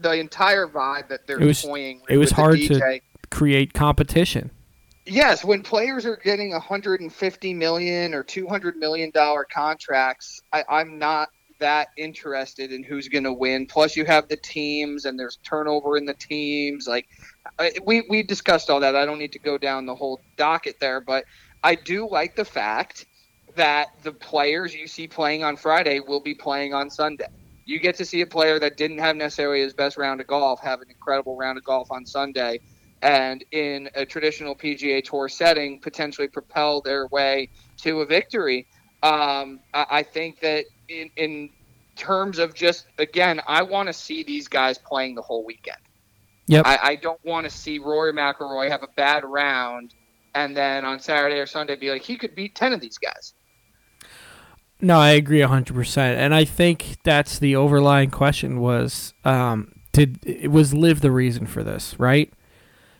the 0.00 0.12
entire 0.12 0.66
vibe 0.66 1.08
that 1.08 1.26
they're 1.26 1.40
It 1.40 1.46
was- 1.46 1.62
toying 1.62 2.00
with 2.00 2.10
it 2.10 2.16
was 2.18 2.30
with 2.30 2.36
hard 2.36 2.58
to- 2.58 3.00
Create 3.30 3.72
competition. 3.72 4.50
yes 5.06 5.42
when 5.44 5.62
players 5.62 6.04
are 6.06 6.16
getting 6.16 6.50
150 6.52 7.54
million 7.54 8.12
or 8.14 8.22
200 8.22 8.76
million 8.76 9.10
dollar 9.10 9.44
contracts 9.44 10.42
I, 10.52 10.64
i'm 10.68 10.98
not 10.98 11.30
that 11.58 11.88
interested 11.96 12.72
in 12.72 12.82
who's 12.82 13.06
going 13.08 13.22
to 13.22 13.32
win. 13.32 13.66
Plus 13.66 13.96
you 13.96 14.04
have 14.04 14.26
the 14.26 14.36
teams 14.36 15.04
and 15.04 15.16
there's 15.16 15.36
turnover 15.44 15.96
in 15.96 16.04
the 16.04 16.14
teams 16.14 16.88
like 16.88 17.06
I- 17.58 17.72
we 17.84 18.02
we 18.10 18.22
discussed 18.24 18.68
all 18.68 18.80
that. 18.80 18.96
I 18.96 19.04
don't 19.06 19.18
need 19.20 19.30
to 19.32 19.38
go 19.38 19.56
down 19.58 19.86
the 19.86 19.94
whole 19.94 20.20
docket 20.36 20.78
there 20.80 21.00
but 21.00 21.24
i 21.64 21.74
do 21.76 22.08
like 22.10 22.34
the 22.36 22.44
fact 22.44 23.06
that 23.54 23.90
the 24.02 24.10
players 24.12 24.74
you 24.74 24.86
see 24.88 25.06
playing 25.06 25.44
on 25.44 25.56
friday 25.56 26.00
will 26.00 26.20
be 26.20 26.34
playing 26.34 26.74
on 26.74 26.90
sunday 26.90 27.26
you 27.64 27.78
get 27.80 27.96
to 27.96 28.04
see 28.04 28.20
a 28.20 28.26
player 28.26 28.58
that 28.58 28.76
didn't 28.76 28.98
have 28.98 29.16
necessarily 29.16 29.60
his 29.60 29.74
best 29.74 29.96
round 29.96 30.20
of 30.20 30.26
golf 30.26 30.60
have 30.60 30.80
an 30.80 30.88
incredible 30.88 31.36
round 31.36 31.58
of 31.58 31.64
golf 31.64 31.90
on 31.90 32.04
sunday 32.04 32.58
and 33.02 33.44
in 33.50 33.90
a 33.94 34.06
traditional 34.06 34.54
PGA 34.54 35.02
Tour 35.02 35.28
setting, 35.28 35.80
potentially 35.80 36.28
propel 36.28 36.80
their 36.80 37.08
way 37.08 37.48
to 37.78 38.00
a 38.00 38.06
victory. 38.06 38.66
Um, 39.02 39.60
I, 39.74 39.86
I 39.90 40.02
think 40.04 40.40
that 40.40 40.64
in, 40.88 41.10
in 41.16 41.50
terms 41.96 42.38
of 42.38 42.54
just 42.54 42.86
again, 42.98 43.40
I 43.46 43.62
want 43.62 43.88
to 43.88 43.92
see 43.92 44.22
these 44.22 44.46
guys 44.46 44.78
playing 44.78 45.16
the 45.16 45.22
whole 45.22 45.44
weekend. 45.44 45.76
Yep. 46.46 46.66
I, 46.66 46.78
I 46.82 46.96
don't 46.96 47.22
want 47.24 47.44
to 47.44 47.50
see 47.50 47.78
Rory 47.78 48.12
McIlroy 48.12 48.70
have 48.70 48.82
a 48.82 48.88
bad 48.96 49.24
round 49.24 49.94
and 50.34 50.56
then 50.56 50.84
on 50.84 51.00
Saturday 51.00 51.38
or 51.38 51.46
Sunday 51.46 51.76
be 51.76 51.90
like 51.90 52.02
he 52.02 52.16
could 52.16 52.34
beat 52.34 52.54
ten 52.54 52.72
of 52.72 52.80
these 52.80 52.98
guys. 52.98 53.34
No, 54.82 54.98
I 54.98 55.10
agree 55.12 55.38
100%. 55.38 55.96
And 55.96 56.34
I 56.34 56.44
think 56.44 56.98
that's 57.04 57.38
the 57.38 57.54
overlying 57.56 58.10
question 58.10 58.60
was 58.60 59.14
um, 59.24 59.72
did 59.92 60.18
it 60.26 60.50
was 60.50 60.74
LIV 60.74 61.00
the 61.00 61.12
reason 61.12 61.46
for 61.46 61.62
this, 61.62 61.98
right? 61.98 62.32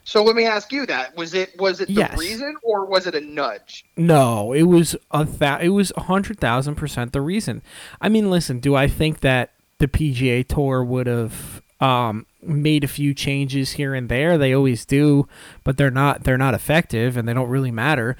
So 0.05 0.23
let 0.25 0.35
me 0.35 0.45
ask 0.45 0.73
you 0.73 0.85
that: 0.87 1.17
was 1.17 1.33
it 1.35 1.59
was 1.61 1.81
it 1.81 1.87
the 1.87 1.95
Yes. 1.95 2.19
reason 2.19 2.57
or 2.63 2.87
was 2.87 3.07
it 3.07 3.15
a 3.15 3.21
nudge? 3.21 3.85
No, 3.97 4.53
it 4.53 4.63
was 4.65 4.97
a 5.13 5.27
it 5.61 5.69
was 5.71 5.93
a 5.97 6.03
hundred 6.03 6.39
thousand 6.41 6.75
percent 6.77 7.13
the 7.13 7.21
reason. 7.21 7.63
I 8.01 8.09
mean, 8.09 8.31
listen, 8.31 8.59
do 8.61 8.75
I 8.75 8.89
think 8.89 9.21
that 9.21 9.53
the 9.79 9.87
PGA 9.89 10.47
Tour 10.47 10.83
would 10.85 11.07
have 11.07 11.63
um, 11.81 12.27
made 12.43 12.83
a 12.85 12.89
few 12.89 13.15
changes 13.15 13.73
here 13.73 13.95
and 13.95 14.09
there? 14.09 14.37
They 14.39 14.53
always 14.53 14.85
do, 14.85 15.29
but 15.65 15.77
they're 15.77 15.91
not 15.91 16.25
they're 16.25 16.39
not 16.39 16.55
effective 16.55 17.17
and 17.17 17.29
they 17.29 17.35
don't 17.35 17.49
really 17.49 17.71
matter. 17.73 18.17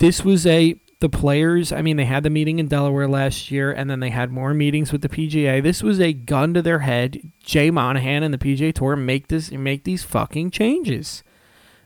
This 0.00 0.24
was 0.24 0.44
a 0.46 0.74
the 1.02 1.10
players. 1.10 1.70
I 1.70 1.82
mean, 1.82 1.98
they 1.98 2.06
had 2.06 2.22
the 2.22 2.30
meeting 2.30 2.58
in 2.58 2.68
Delaware 2.68 3.06
last 3.06 3.50
year, 3.50 3.70
and 3.70 3.90
then 3.90 4.00
they 4.00 4.08
had 4.08 4.30
more 4.30 4.54
meetings 4.54 4.90
with 4.90 5.02
the 5.02 5.08
PGA. 5.10 5.62
This 5.62 5.82
was 5.82 6.00
a 6.00 6.14
gun 6.14 6.54
to 6.54 6.62
their 6.62 6.78
head. 6.78 7.20
Jay 7.44 7.70
Monahan 7.70 8.22
and 8.22 8.32
the 8.32 8.38
PGA 8.38 8.72
Tour 8.72 8.96
make 8.96 9.28
this 9.28 9.50
make 9.52 9.84
these 9.84 10.02
fucking 10.02 10.50
changes 10.50 11.22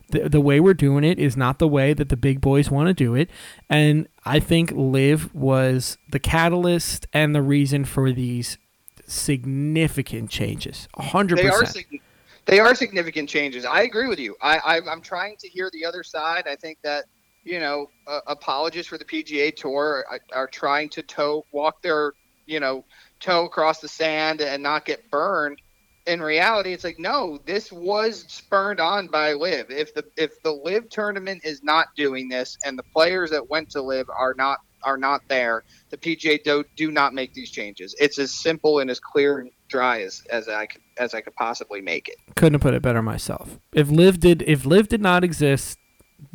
the, 0.09 0.29
the 0.29 0.41
way 0.41 0.59
we're 0.59 0.73
doing 0.73 1.03
it 1.03 1.19
is 1.19 1.35
not 1.35 1.59
the 1.59 1.67
way 1.67 1.93
that 1.93 2.09
the 2.09 2.17
big 2.17 2.41
boys 2.41 2.71
want 2.71 2.87
to 2.87 2.93
do 2.93 3.15
it. 3.15 3.29
And 3.69 4.07
I 4.25 4.39
think 4.39 4.71
LIV 4.71 5.33
was 5.33 5.97
the 6.09 6.19
catalyst 6.19 7.07
and 7.13 7.35
the 7.35 7.41
reason 7.41 7.85
for 7.85 8.11
these 8.11 8.57
significant 9.05 10.29
changes. 10.29 10.87
100%. 10.97 11.35
They 11.35 11.47
are 11.47 11.65
sig- 11.65 12.01
they 12.45 12.59
are 12.59 12.73
significant 12.73 13.27
changes. 13.27 13.65
I 13.65 13.81
agree 13.81 14.07
with 14.07 14.19
you. 14.19 14.35
I, 14.41 14.57
I 14.57 14.81
I'm 14.89 15.01
trying 15.01 15.35
to 15.37 15.49
hear 15.49 15.69
the 15.71 15.83
other 15.83 16.03
side. 16.03 16.47
I 16.47 16.55
think 16.55 16.77
that 16.83 17.05
you 17.47 17.59
know 17.59 17.89
uh, 18.05 18.19
apologists 18.27 18.89
for 18.89 18.97
the 18.97 19.05
PGA 19.05 19.55
Tour 19.55 20.05
are, 20.09 20.19
are 20.33 20.47
trying 20.47 20.89
to 20.89 21.01
toe 21.01 21.45
walk 21.51 21.81
their 21.81 22.13
you 22.45 22.59
know 22.59 22.83
toe 23.19 23.45
across 23.45 23.79
the 23.79 23.87
sand 23.87 24.41
and 24.41 24.61
not 24.61 24.85
get 24.85 25.09
burned. 25.09 25.59
In 26.05 26.21
reality, 26.21 26.71
it's 26.71 26.83
like 26.83 26.99
no, 26.99 27.39
this 27.45 27.71
was 27.71 28.25
spurned 28.27 28.79
on 28.79 29.07
by 29.07 29.33
LIV. 29.33 29.71
If 29.71 29.93
the 29.93 30.05
if 30.17 30.41
the 30.43 30.51
LIV 30.51 30.89
tournament 30.89 31.41
is 31.43 31.63
not 31.63 31.87
doing 31.95 32.29
this 32.29 32.57
and 32.65 32.77
the 32.77 32.83
players 32.83 33.31
that 33.31 33.49
went 33.49 33.69
to 33.71 33.81
LIV 33.81 34.09
are 34.09 34.33
not 34.37 34.59
are 34.83 34.97
not 34.97 35.21
there, 35.27 35.63
the 35.89 35.97
PGA 35.97 36.41
do, 36.43 36.63
do 36.75 36.91
not 36.91 37.13
make 37.13 37.33
these 37.33 37.49
changes. 37.49 37.95
It's 37.99 38.19
as 38.19 38.33
simple 38.33 38.79
and 38.79 38.89
as 38.89 38.99
clear 38.99 39.39
and 39.39 39.51
dry 39.67 40.01
as, 40.01 40.23
as 40.29 40.47
I 40.47 40.67
as 40.97 41.13
I 41.13 41.21
could 41.21 41.35
possibly 41.35 41.81
make 41.81 42.07
it. 42.07 42.15
Couldn't 42.35 42.55
have 42.55 42.61
put 42.61 42.73
it 42.73 42.81
better 42.81 43.01
myself. 43.01 43.59
If 43.73 43.89
LIV 43.89 44.19
did 44.19 44.43
if 44.43 44.65
LIV 44.65 44.87
did 44.87 45.01
not 45.01 45.23
exist, 45.23 45.77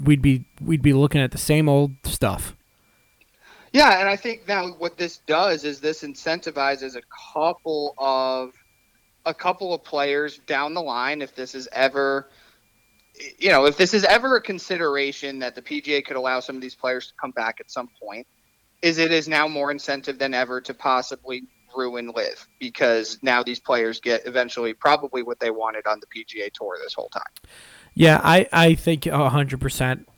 we'd 0.02 0.22
be 0.22 0.44
we'd 0.60 0.82
be 0.82 0.92
looking 0.92 1.20
at 1.20 1.30
the 1.30 1.38
same 1.38 1.68
old 1.68 1.92
stuff. 2.04 2.56
Yeah, 3.72 4.00
and 4.00 4.08
I 4.08 4.16
think 4.16 4.46
now 4.46 4.68
what 4.68 4.98
this 4.98 5.18
does 5.26 5.64
is 5.64 5.80
this 5.80 6.02
incentivizes 6.02 6.94
a 6.96 7.02
couple 7.32 7.94
of 7.98 8.52
a 9.24 9.33
couple 9.33 9.72
of 9.72 9.85
players 9.85 10.38
down 10.46 10.74
the 10.74 10.83
line 10.83 11.22
if 11.22 11.35
this 11.35 11.54
is 11.54 11.68
ever 11.72 12.28
you 13.38 13.50
know, 13.50 13.66
if 13.66 13.76
this 13.76 13.94
is 13.94 14.04
ever 14.04 14.37
a 14.37 14.40
consideration 14.40 15.38
that 15.40 15.54
the 15.54 15.62
PGA 15.62 16.04
could 16.04 16.16
allow 16.16 16.40
some 16.40 16.57
of 16.57 16.62
these 16.62 16.74
players 16.74 17.09
to 17.09 17.14
come 17.20 17.30
back 17.30 17.59
at 17.61 17.70
some 17.70 17.88
point, 18.00 18.26
is 18.80 18.98
it 18.98 19.12
is 19.12 19.28
now 19.28 19.46
more 19.46 19.70
incentive 19.70 20.18
than 20.18 20.35
ever 20.35 20.61
to 20.61 20.74
possibly 20.74 21.44
ruin 21.74 22.11
LIV 22.14 22.46
because 22.59 23.18
now 23.22 23.42
these 23.42 23.61
players 23.61 24.00
get 24.00 24.26
eventually 24.26 24.74
probably 24.74 25.22
what 25.22 25.40
they 25.40 25.50
wanted 25.50 25.87
on 25.87 26.00
the 26.00 26.07
PGA 26.07 26.50
tour 26.52 26.78
this 26.83 26.94
whole 26.94 27.09
time. 27.09 27.22
Yeah, 27.94 28.20
I, 28.22 28.46
I 28.52 28.74
think 28.74 29.07
hundred 29.07 29.61
percent. 29.61 30.09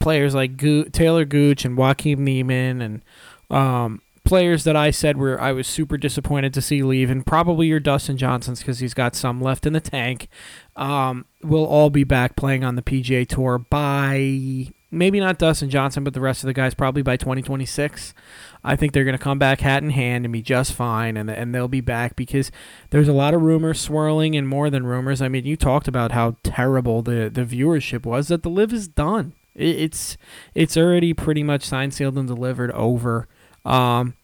Players 0.00 0.34
like 0.34 0.56
Goo- 0.56 0.84
Taylor 0.90 1.24
Gooch 1.24 1.64
and 1.64 1.76
Joaquin 1.76 2.24
Niemann 2.24 2.82
and 2.82 3.02
um, 3.50 4.02
players 4.24 4.64
that 4.64 4.76
I 4.76 4.90
said 4.90 5.16
were 5.16 5.40
I 5.40 5.52
was 5.52 5.66
super 5.66 5.96
disappointed 5.96 6.52
to 6.54 6.62
see 6.62 6.82
leave, 6.82 7.10
and 7.10 7.24
probably 7.24 7.66
your 7.66 7.80
Dustin 7.80 8.16
Johnsons 8.16 8.58
because 8.60 8.80
he's 8.80 8.94
got 8.94 9.14
some 9.14 9.40
left 9.40 9.66
in 9.66 9.72
the 9.72 9.80
tank. 9.80 10.28
Um, 10.76 11.26
will 11.42 11.64
all 11.66 11.90
be 11.90 12.04
back 12.04 12.36
playing 12.36 12.64
on 12.64 12.74
the 12.76 12.82
PGA 12.82 13.26
Tour 13.26 13.58
by 13.58 14.68
maybe 14.94 15.20
not 15.20 15.38
Dustin 15.38 15.70
Johnson, 15.70 16.04
but 16.04 16.14
the 16.14 16.20
rest 16.20 16.42
of 16.42 16.46
the 16.46 16.52
guys 16.52 16.74
probably 16.74 17.02
by 17.02 17.16
2026. 17.16 18.14
I 18.62 18.76
think 18.76 18.92
they're 18.92 19.04
going 19.04 19.16
to 19.16 19.22
come 19.22 19.38
back 19.38 19.60
hat 19.60 19.82
in 19.82 19.90
hand 19.90 20.24
and 20.24 20.32
be 20.32 20.42
just 20.42 20.72
fine, 20.72 21.16
and 21.16 21.30
and 21.30 21.54
they'll 21.54 21.68
be 21.68 21.80
back 21.80 22.16
because 22.16 22.50
there's 22.90 23.08
a 23.08 23.12
lot 23.12 23.34
of 23.34 23.42
rumors 23.42 23.80
swirling, 23.80 24.34
and 24.34 24.48
more 24.48 24.70
than 24.70 24.86
rumors. 24.86 25.20
I 25.20 25.28
mean, 25.28 25.44
you 25.44 25.56
talked 25.56 25.88
about 25.88 26.12
how 26.12 26.36
terrible 26.42 27.02
the 27.02 27.30
the 27.32 27.44
viewership 27.44 28.06
was. 28.06 28.28
That 28.28 28.42
the 28.42 28.50
LIV 28.50 28.72
is 28.72 28.88
done. 28.88 29.34
It, 29.54 29.76
it's 29.76 30.16
it's 30.54 30.76
already 30.76 31.12
pretty 31.12 31.42
much 31.42 31.64
signed, 31.64 31.92
sealed, 31.92 32.16
and 32.16 32.28
delivered 32.28 32.70
over. 32.72 33.28
Um, 33.64 34.14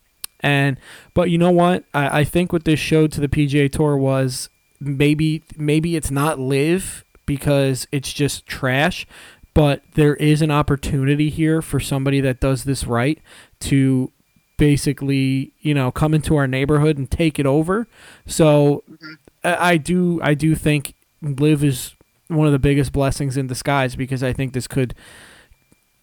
and 0.41 0.79
but 1.15 1.31
you 1.31 1.39
know 1.39 1.51
what? 1.51 1.85
I, 1.93 2.21
I 2.21 2.25
think 2.25 2.53
what 2.53 2.65
this 2.65 2.81
showed 2.81 3.13
to 3.13 3.21
the 3.21 3.29
PGA 3.29 3.71
Tour 3.71 3.97
was 3.97 4.49
maybe 4.81 5.43
maybe 5.57 5.97
it's 5.97 6.11
not 6.11 6.39
LIV 6.39 7.05
because 7.27 7.87
it's 7.93 8.13
just 8.13 8.47
trash 8.47 9.07
but 9.55 9.83
there 9.95 10.15
is 10.17 10.43
an 10.43 10.51
opportunity 10.51 11.31
here 11.31 11.61
for 11.61 11.81
somebody 11.81 12.21
that 12.21 12.41
does 12.41 12.65
this 12.65 12.85
right 12.85 13.19
to 13.61 14.13
basically 14.57 15.53
you 15.61 15.73
know 15.73 15.91
come 15.91 16.13
into 16.13 16.37
our 16.37 16.47
neighborhood 16.47 16.99
and 16.99 17.11
take 17.11 17.39
it 17.39 17.47
over. 17.47 17.87
So 18.27 18.85
mm-hmm. 18.91 19.15
I, 19.45 19.71
I 19.73 19.77
do 19.77 20.21
i 20.23 20.35
do 20.35 20.55
think 20.55 20.95
LIV 21.23 21.65
is 21.65 21.97
one 22.29 22.47
of 22.47 22.53
the 22.53 22.59
biggest 22.59 22.93
blessings 22.93 23.37
in 23.37 23.47
disguise 23.47 23.97
because 23.97 24.23
i 24.23 24.33
think 24.33 24.53
this 24.53 24.69
could 24.69 24.95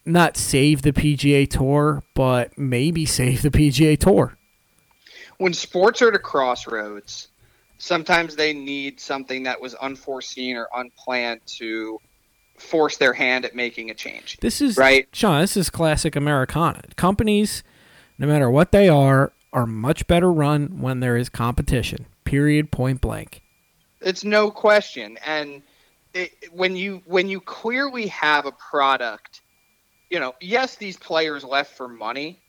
not 0.05 0.37
save 0.37 0.81
the 0.81 0.93
pga 0.93 1.49
tour 1.49 2.03
but 2.13 2.57
maybe 2.57 3.05
save 3.19 3.41
the 3.41 3.51
pga 3.51 3.97
tour. 3.97 4.37
When 5.37 5.53
sports 5.53 6.01
are 6.01 6.07
at 6.07 6.15
a 6.15 6.19
crossroads, 6.19 7.27
sometimes 7.77 8.35
they 8.35 8.53
need 8.53 8.99
something 8.99 9.43
that 9.43 9.61
was 9.61 9.75
unforeseen 9.75 10.57
or 10.57 10.67
unplanned 10.75 11.41
to 11.57 11.99
force 12.57 12.97
their 12.97 13.13
hand 13.13 13.45
at 13.45 13.55
making 13.55 13.89
a 13.89 13.93
change. 13.93 14.37
This 14.41 14.61
is 14.61 14.77
Right. 14.77 15.07
Sean. 15.13 15.41
This 15.41 15.55
is 15.55 15.69
classic 15.69 16.15
Americana. 16.15 16.81
Companies, 16.95 17.63
no 18.17 18.27
matter 18.27 18.49
what 18.49 18.71
they 18.71 18.89
are, 18.89 19.31
are 19.53 19.65
much 19.65 20.07
better 20.07 20.31
run 20.31 20.81
when 20.81 20.99
there 20.99 21.15
is 21.15 21.29
competition. 21.29 22.05
Period. 22.25 22.71
Point 22.71 23.01
blank. 23.01 23.41
It's 24.01 24.23
no 24.23 24.51
question. 24.51 25.17
And 25.25 25.61
it, 26.13 26.31
when 26.51 26.75
you 26.75 27.01
when 27.05 27.29
you 27.29 27.39
clearly 27.39 28.07
have 28.07 28.45
a 28.45 28.51
product, 28.51 29.41
you 30.09 30.19
know, 30.19 30.33
yes, 30.41 30.75
these 30.75 30.97
players 30.97 31.43
left 31.43 31.75
for 31.77 31.87
money, 31.87 32.39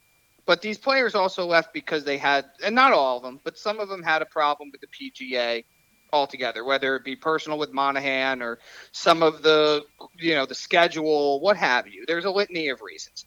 but 0.46 0.62
these 0.62 0.78
players 0.78 1.14
also 1.14 1.44
left 1.44 1.72
because 1.74 2.04
they 2.04 2.16
had, 2.16 2.46
and 2.64 2.74
not 2.74 2.92
all 2.92 3.18
of 3.18 3.22
them, 3.22 3.40
but 3.44 3.58
some 3.58 3.80
of 3.80 3.88
them 3.88 4.02
had 4.02 4.22
a 4.22 4.26
problem 4.26 4.70
with 4.72 4.80
the 4.80 4.86
PGA 4.86 5.64
altogether, 6.12 6.64
whether 6.64 6.96
it 6.96 7.04
be 7.04 7.16
personal 7.16 7.58
with 7.58 7.72
Monahan 7.72 8.42
or 8.42 8.58
some 8.92 9.22
of 9.22 9.42
the, 9.42 9.84
you 10.16 10.34
know, 10.34 10.46
the 10.46 10.54
schedule, 10.54 11.40
what 11.40 11.56
have 11.56 11.86
you. 11.88 12.04
There's 12.06 12.24
a 12.24 12.30
litany 12.30 12.68
of 12.68 12.80
reasons. 12.80 13.26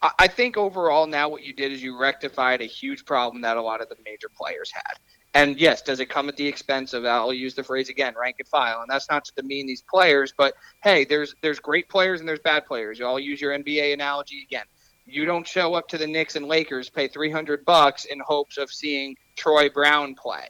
I 0.00 0.28
think 0.28 0.56
overall 0.56 1.08
now 1.08 1.28
what 1.28 1.42
you 1.42 1.52
did 1.52 1.72
is 1.72 1.82
you 1.82 1.98
rectified 1.98 2.60
a 2.60 2.66
huge 2.66 3.04
problem 3.04 3.42
that 3.42 3.56
a 3.56 3.62
lot 3.62 3.80
of 3.80 3.88
the 3.88 3.96
major 4.04 4.28
players 4.28 4.70
had. 4.72 4.94
And 5.34 5.60
yes, 5.60 5.82
does 5.82 6.00
it 6.00 6.06
come 6.06 6.28
at 6.28 6.36
the 6.36 6.46
expense 6.46 6.92
of 6.92 7.04
I'll 7.04 7.32
use 7.32 7.54
the 7.54 7.64
phrase 7.64 7.88
again, 7.88 8.14
rank 8.18 8.36
and 8.38 8.48
file. 8.48 8.80
And 8.80 8.88
that's 8.88 9.10
not 9.10 9.24
to 9.26 9.32
demean 9.34 9.66
these 9.66 9.82
players, 9.82 10.32
but 10.36 10.54
hey, 10.82 11.04
there's 11.04 11.34
there's 11.42 11.58
great 11.58 11.88
players 11.88 12.20
and 12.20 12.28
there's 12.28 12.38
bad 12.38 12.66
players. 12.66 13.00
I'll 13.00 13.18
use 13.18 13.40
your 13.40 13.58
NBA 13.58 13.92
analogy 13.92 14.42
again. 14.42 14.64
You 15.04 15.24
don't 15.24 15.46
show 15.46 15.74
up 15.74 15.88
to 15.88 15.98
the 15.98 16.06
Knicks 16.06 16.36
and 16.36 16.46
Lakers, 16.46 16.90
pay 16.90 17.08
300 17.08 17.64
bucks 17.64 18.04
in 18.04 18.20
hopes 18.20 18.56
of 18.56 18.70
seeing 18.70 19.16
Troy 19.36 19.68
Brown 19.68 20.14
play. 20.14 20.48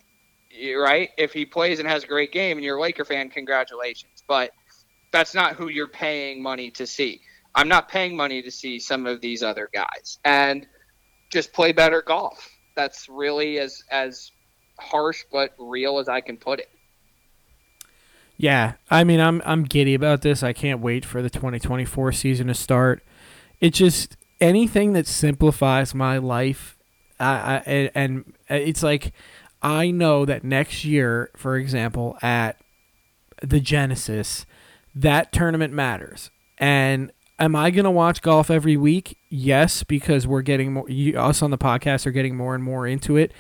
Right? 0.77 1.11
If 1.17 1.33
he 1.33 1.45
plays 1.45 1.79
and 1.79 1.89
has 1.89 2.05
a 2.05 2.07
great 2.07 2.33
game 2.33 2.57
and 2.57 2.65
you're 2.65 2.79
a 2.79 2.81
Laker 2.81 3.05
fan, 3.05 3.31
congratulations. 3.31 4.23
But 4.27 4.51
that's 5.13 5.35
not 5.35 5.55
who 5.55 5.69
you're 5.69 5.89
paying 5.89 6.43
money 6.43 6.71
to 6.73 6.87
see. 6.87 7.21
I'm 7.55 7.69
not 7.69 7.89
paying 7.89 8.17
money 8.17 8.43
to 8.43 8.51
see 8.51 8.79
some 8.79 9.07
of 9.07 9.21
these 9.21 9.43
other 9.43 9.69
guys. 9.73 10.19
And 10.25 10.67
just 11.31 11.53
play 11.53 11.73
better 11.73 12.03
golf. 12.03 12.49
That's 12.75 13.09
really 13.09 13.59
as 13.59 13.83
as 13.91 14.31
harsh 14.79 15.25
but 15.33 15.55
real 15.59 15.99
as 15.99 16.09
I 16.09 16.21
can 16.21 16.37
put 16.37 16.61
it. 16.61 16.69
Yeah, 18.37 18.75
I 18.89 19.03
mean, 19.05 19.21
I'm 19.21 19.43
I'm 19.45 19.65
giddy 19.65 19.95
about 19.95 20.23
this. 20.23 20.43
I 20.43 20.53
can't 20.53 20.81
wait 20.81 21.05
for 21.05 21.21
the 21.21 21.31
2024 21.31 22.13
season 22.13 22.47
to 22.47 22.55
start. 22.55 23.03
It 23.61 23.75
just 23.75 24.17
anything 24.41 24.93
that 24.93 25.09
simplifies 25.09 25.95
my 25.95 26.19
life, 26.19 26.77
I, 27.19 27.63
I 27.67 27.91
and 27.95 28.33
it's 28.49 28.83
like 28.85 29.13
I 29.63 29.91
know 29.91 30.25
that 30.25 30.45
next 30.45 30.85
year, 30.85 31.31
for 31.37 31.57
example, 31.57 32.17
at 32.23 32.57
the 33.43 33.61
Genesis, 33.61 34.47
that 34.95 35.33
tournament 35.33 35.73
matters. 35.73 36.31
And 36.59 37.13
am 37.39 37.55
I 37.57 37.71
going 37.71 37.85
to 37.85 37.91
watch 37.91 38.23
golf 38.23 38.51
every 38.51 38.77
week? 38.77 39.17
Yes, 39.31 39.83
because 39.83 40.27
we're 40.27 40.43
getting 40.43 40.73
more. 40.73 40.89
You, 40.89 41.19
us 41.19 41.43
on 41.43 41.51
the 41.51 41.59
podcast 41.59 42.07
are 42.07 42.11
getting 42.11 42.37
more 42.37 42.55
and 42.55 42.63
more 42.63 42.87
into 42.87 43.17
it, 43.17 43.33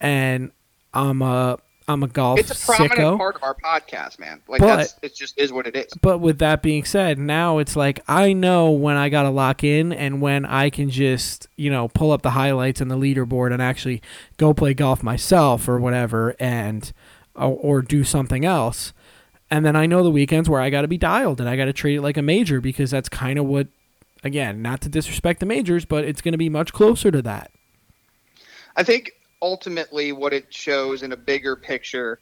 and 0.00 0.50
I'm 0.94 1.22
uh 1.22 1.56
I'm 1.88 2.02
a 2.02 2.08
golf 2.08 2.40
It's 2.40 2.50
a 2.50 2.66
prominent 2.66 2.98
sicko. 2.98 3.16
part 3.16 3.36
of 3.36 3.44
our 3.44 3.54
podcast, 3.54 4.18
man. 4.18 4.40
Like 4.48 4.60
But- 4.60 4.76
that's 4.76 4.94
it. 5.02 5.14
Just 5.14 5.38
is 5.38 5.52
what 5.52 5.66
it 5.68 5.76
is. 5.76 5.86
But 6.00 6.18
with 6.18 6.38
that 6.40 6.60
being 6.62 6.84
said, 6.84 7.18
now 7.18 7.58
it's 7.58 7.76
like 7.76 8.00
I 8.08 8.32
know 8.32 8.70
when 8.72 8.96
I 8.96 9.08
got 9.08 9.22
to 9.22 9.30
lock 9.30 9.62
in 9.62 9.92
and 9.92 10.20
when 10.20 10.44
I 10.44 10.68
can 10.68 10.90
just, 10.90 11.46
you 11.56 11.70
know, 11.70 11.86
pull 11.88 12.10
up 12.10 12.22
the 12.22 12.30
highlights 12.30 12.80
and 12.80 12.90
the 12.90 12.96
leaderboard 12.96 13.52
and 13.52 13.62
actually 13.62 14.02
go 14.36 14.52
play 14.52 14.74
golf 14.74 15.02
myself 15.04 15.68
or 15.68 15.78
whatever 15.78 16.34
and 16.40 16.92
or, 17.36 17.56
or 17.56 17.82
do 17.82 18.02
something 18.02 18.44
else. 18.44 18.92
And 19.48 19.64
then 19.64 19.76
I 19.76 19.86
know 19.86 20.02
the 20.02 20.10
weekends 20.10 20.48
where 20.50 20.60
I 20.60 20.70
got 20.70 20.82
to 20.82 20.88
be 20.88 20.98
dialed 20.98 21.38
and 21.40 21.48
I 21.48 21.56
got 21.56 21.66
to 21.66 21.72
treat 21.72 21.96
it 21.96 22.02
like 22.02 22.16
a 22.16 22.22
major 22.22 22.60
because 22.60 22.90
that's 22.90 23.08
kind 23.08 23.38
of 23.38 23.44
what 23.46 23.68
again, 24.24 24.60
not 24.60 24.80
to 24.80 24.88
disrespect 24.88 25.38
the 25.38 25.46
majors, 25.46 25.84
but 25.84 26.04
it's 26.04 26.20
going 26.20 26.32
to 26.32 26.38
be 26.38 26.48
much 26.48 26.72
closer 26.72 27.12
to 27.12 27.22
that. 27.22 27.52
I 28.74 28.82
think 28.82 29.12
ultimately 29.42 30.12
what 30.12 30.32
it 30.32 30.52
shows 30.52 31.02
in 31.02 31.12
a 31.12 31.16
bigger 31.16 31.56
picture 31.56 32.18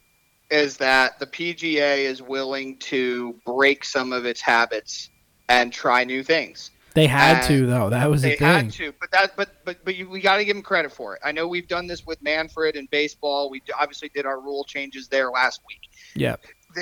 is 0.50 0.76
that 0.78 1.18
the 1.18 1.26
PGA 1.26 1.98
is 2.04 2.20
willing 2.22 2.76
to 2.78 3.34
break 3.46 3.84
some 3.84 4.12
of 4.12 4.24
its 4.26 4.40
habits 4.40 5.10
and 5.48 5.72
try 5.72 6.04
new 6.04 6.22
things. 6.22 6.70
They 6.94 7.06
had 7.08 7.38
And 7.38 7.46
to 7.48 7.66
though. 7.66 7.90
That 7.90 8.08
was 8.08 8.22
They 8.22 8.30
the 8.30 8.36
thing. 8.36 8.46
had 8.46 8.70
to, 8.72 8.92
but 9.00 9.10
that, 9.10 9.36
but 9.36 9.48
but 9.64 9.84
but 9.84 9.96
you, 9.96 10.08
we 10.08 10.20
got 10.20 10.36
to 10.36 10.44
give 10.44 10.54
them 10.54 10.62
credit 10.62 10.92
for 10.92 11.16
it. 11.16 11.20
I 11.24 11.32
know 11.32 11.48
we've 11.48 11.66
done 11.66 11.86
this 11.88 12.06
with 12.06 12.22
Manfred 12.22 12.76
and 12.76 12.88
baseball. 12.90 13.50
We 13.50 13.62
obviously 13.78 14.10
did 14.14 14.26
our 14.26 14.40
rule 14.40 14.62
changes 14.64 15.08
there 15.08 15.30
last 15.30 15.60
week. 15.66 15.80
Yeah. 16.14 16.36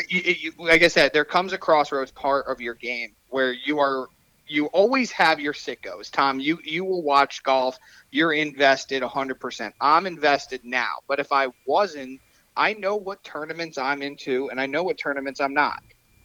You- 0.09 0.35
you- 0.39 0.53
like 0.59 0.83
I 0.83 0.89
said, 0.89 1.13
there 1.15 1.25
comes 1.25 1.53
a 1.55 1.59
crossroads 1.59 2.11
part 2.11 2.47
of 2.47 2.61
your 2.61 2.75
game 2.75 3.15
where 3.31 3.53
you 3.53 3.79
are 3.79 4.09
you 4.53 4.67
always 4.67 5.11
have 5.13 5.41
your 5.41 5.55
sickos. 5.55 6.11
Tom, 6.11 6.39
you 6.39 6.59
you 6.63 6.85
will 6.85 7.03
watch 7.03 7.43
golf. 7.43 7.79
You're 8.11 8.35
invested 8.35 9.03
100%. 9.03 9.73
I'm 9.81 10.07
invested 10.07 10.61
now, 10.65 10.97
but 11.09 11.19
if 11.19 11.33
I 11.33 11.49
wasn't, 11.67 12.21
I 12.57 12.75
know 12.75 12.97
what 12.97 13.25
tournaments 13.25 13.79
I'm 13.79 14.03
into 14.03 14.51
and 14.51 14.61
I 14.61 14.67
know 14.67 14.83
what 14.83 14.99
tournaments 14.99 15.41
I'm 15.41 15.55
not. 15.55 15.83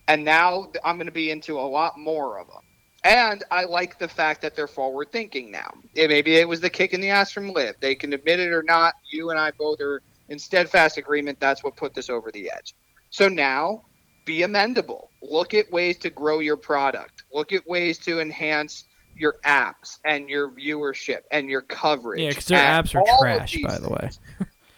And 0.10 0.26
now 0.26 0.72
I'm 0.84 0.98
going 0.98 1.08
to 1.08 1.12
be 1.12 1.32
into 1.32 1.60
a 1.60 1.62
lot 1.62 1.98
more 1.98 2.40
of 2.40 2.48
them. 2.48 2.64
And 3.04 3.44
I 3.52 3.64
like 3.64 4.00
the 4.00 4.08
fact 4.08 4.42
that 4.42 4.56
they're 4.56 4.68
forward 4.68 5.12
thinking 5.12 5.50
now. 5.52 5.72
It, 5.96 6.10
maybe 6.10 6.36
it 6.36 6.48
was 6.48 6.60
the 6.60 6.70
kick 6.70 6.94
in 6.94 7.00
the 7.00 7.10
ass 7.10 7.32
from 7.32 7.54
Liv. 7.54 7.76
They 7.80 7.96
can 7.96 8.12
admit 8.12 8.40
it 8.40 8.52
or 8.52 8.64
not. 8.64 8.96
You 9.12 9.30
and 9.30 9.40
I 9.40 9.52
both 9.52 9.80
are 9.80 10.02
in 10.28 10.38
steadfast 10.40 10.98
agreement. 10.98 11.40
That's 11.40 11.64
what 11.64 11.78
put 11.78 11.94
this 11.94 12.10
over 12.10 12.32
the 12.32 12.52
edge. 12.54 12.76
So 13.10 13.30
now 13.30 13.84
be 14.28 14.42
amendable. 14.42 15.08
Look 15.24 15.56
at 15.56 15.72
ways 15.72 15.98
to 16.00 16.12
grow 16.12 16.40
your 16.40 16.58
product. 16.58 17.24
Look 17.34 17.54
at 17.54 17.66
ways 17.66 17.98
to 18.00 18.20
enhance 18.20 18.84
your 19.16 19.38
apps 19.44 19.98
and 20.06 20.30
your 20.30 20.52
viewership 20.52 21.22
and 21.32 21.50
your 21.50 21.62
coverage. 21.62 22.22
Yeah, 22.22 22.30
because 22.30 22.46
their 22.46 22.60
apps 22.60 22.94
are 22.94 23.04
trash, 23.20 23.58
by 23.64 23.80
the 23.80 23.90
way. 23.90 24.10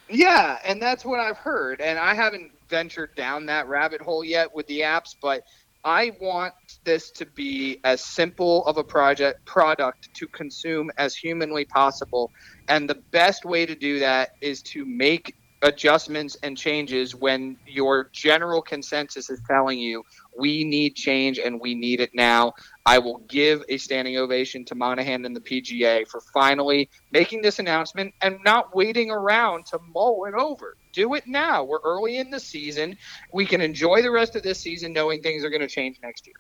Yeah, 0.08 0.60
and 0.64 0.82
that's 0.82 1.04
what 1.04 1.20
I've 1.20 1.38
heard. 1.38 1.82
And 1.82 2.00
I 2.00 2.14
haven't 2.14 2.52
ventured 2.70 3.16
down 3.16 3.48
that 3.48 3.68
rabbit 3.68 4.00
hole 4.00 4.24
yet 4.24 4.54
with 4.56 4.68
the 4.68 4.82
apps, 4.82 5.16
but 5.22 5.44
I 5.84 6.12
want 6.22 6.54
this 6.84 7.10
to 7.12 7.26
be 7.26 7.80
as 7.84 8.04
simple 8.04 8.66
of 8.66 8.78
a 8.78 8.84
project 8.84 9.46
product 9.46 10.14
to 10.14 10.28
consume 10.28 10.92
as 10.98 11.16
humanly 11.16 11.66
possible. 11.66 12.32
And 12.68 12.90
the 12.90 13.02
best 13.12 13.46
way 13.46 13.66
to 13.66 13.76
do 13.76 14.00
that 14.00 14.36
is 14.42 14.62
to 14.64 14.86
make 14.86 15.36
adjustments 15.62 16.38
and 16.42 16.58
changes 16.58 17.14
when 17.14 17.58
your 17.68 18.10
general 18.14 18.62
consensus 18.62 19.30
is 19.30 19.42
telling 19.48 19.80
you 19.80 20.04
we 20.38 20.64
need 20.64 20.96
change 20.96 21.38
and 21.38 21.60
we 21.60 21.76
need 21.76 22.00
it 22.00 22.12
now. 22.14 22.54
I 22.86 22.98
will 22.98 23.18
give 23.28 23.64
a 23.68 23.78
standing 23.78 24.18
ovation 24.18 24.64
to 24.66 24.76
Monahan 24.76 25.26
and 25.26 25.36
the 25.36 25.42
PGA 25.42 26.08
for 26.08 26.22
finally 26.34 26.90
making 27.12 27.42
this 27.42 27.60
announcement 27.60 28.14
and 28.22 28.40
not 28.46 28.74
waiting 28.74 29.12
around 29.12 29.66
to 29.68 29.80
mull 29.94 30.26
it 30.26 30.34
over. 30.34 30.78
Do 30.94 31.14
it 31.16 31.28
now. 31.28 31.64
We're 31.64 31.82
early 31.84 32.18
in 32.18 32.30
the 32.30 32.40
season. 32.40 32.98
We 33.34 33.46
can 33.46 33.60
enjoy 33.60 34.02
the 34.02 34.12
rest 34.12 34.36
of 34.36 34.44
this 34.44 34.60
season 34.60 34.94
knowing 34.94 35.22
things 35.22 35.44
are 35.44 35.50
going 35.50 35.62
to 35.62 35.68
change 35.68 36.00
next 36.02 36.26
year. 36.26 36.36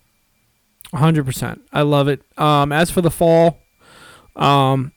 hundred 0.98 1.26
percent. 1.26 1.62
I 1.74 1.82
love 1.82 2.08
it. 2.08 2.22
Um, 2.38 2.72
as 2.72 2.90
for 2.90 3.02
the 3.02 3.12
fall, 3.12 3.60
um, 4.36 4.94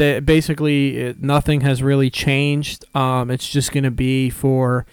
it 0.00 0.26
basically 0.26 0.98
it, 0.98 1.22
nothing 1.22 1.62
has 1.62 1.82
really 1.82 2.10
changed. 2.10 2.84
Um, 2.94 3.30
it's 3.30 3.48
just 3.48 3.72
going 3.72 3.84
to 3.84 3.90
be 3.90 4.30
for 4.30 4.86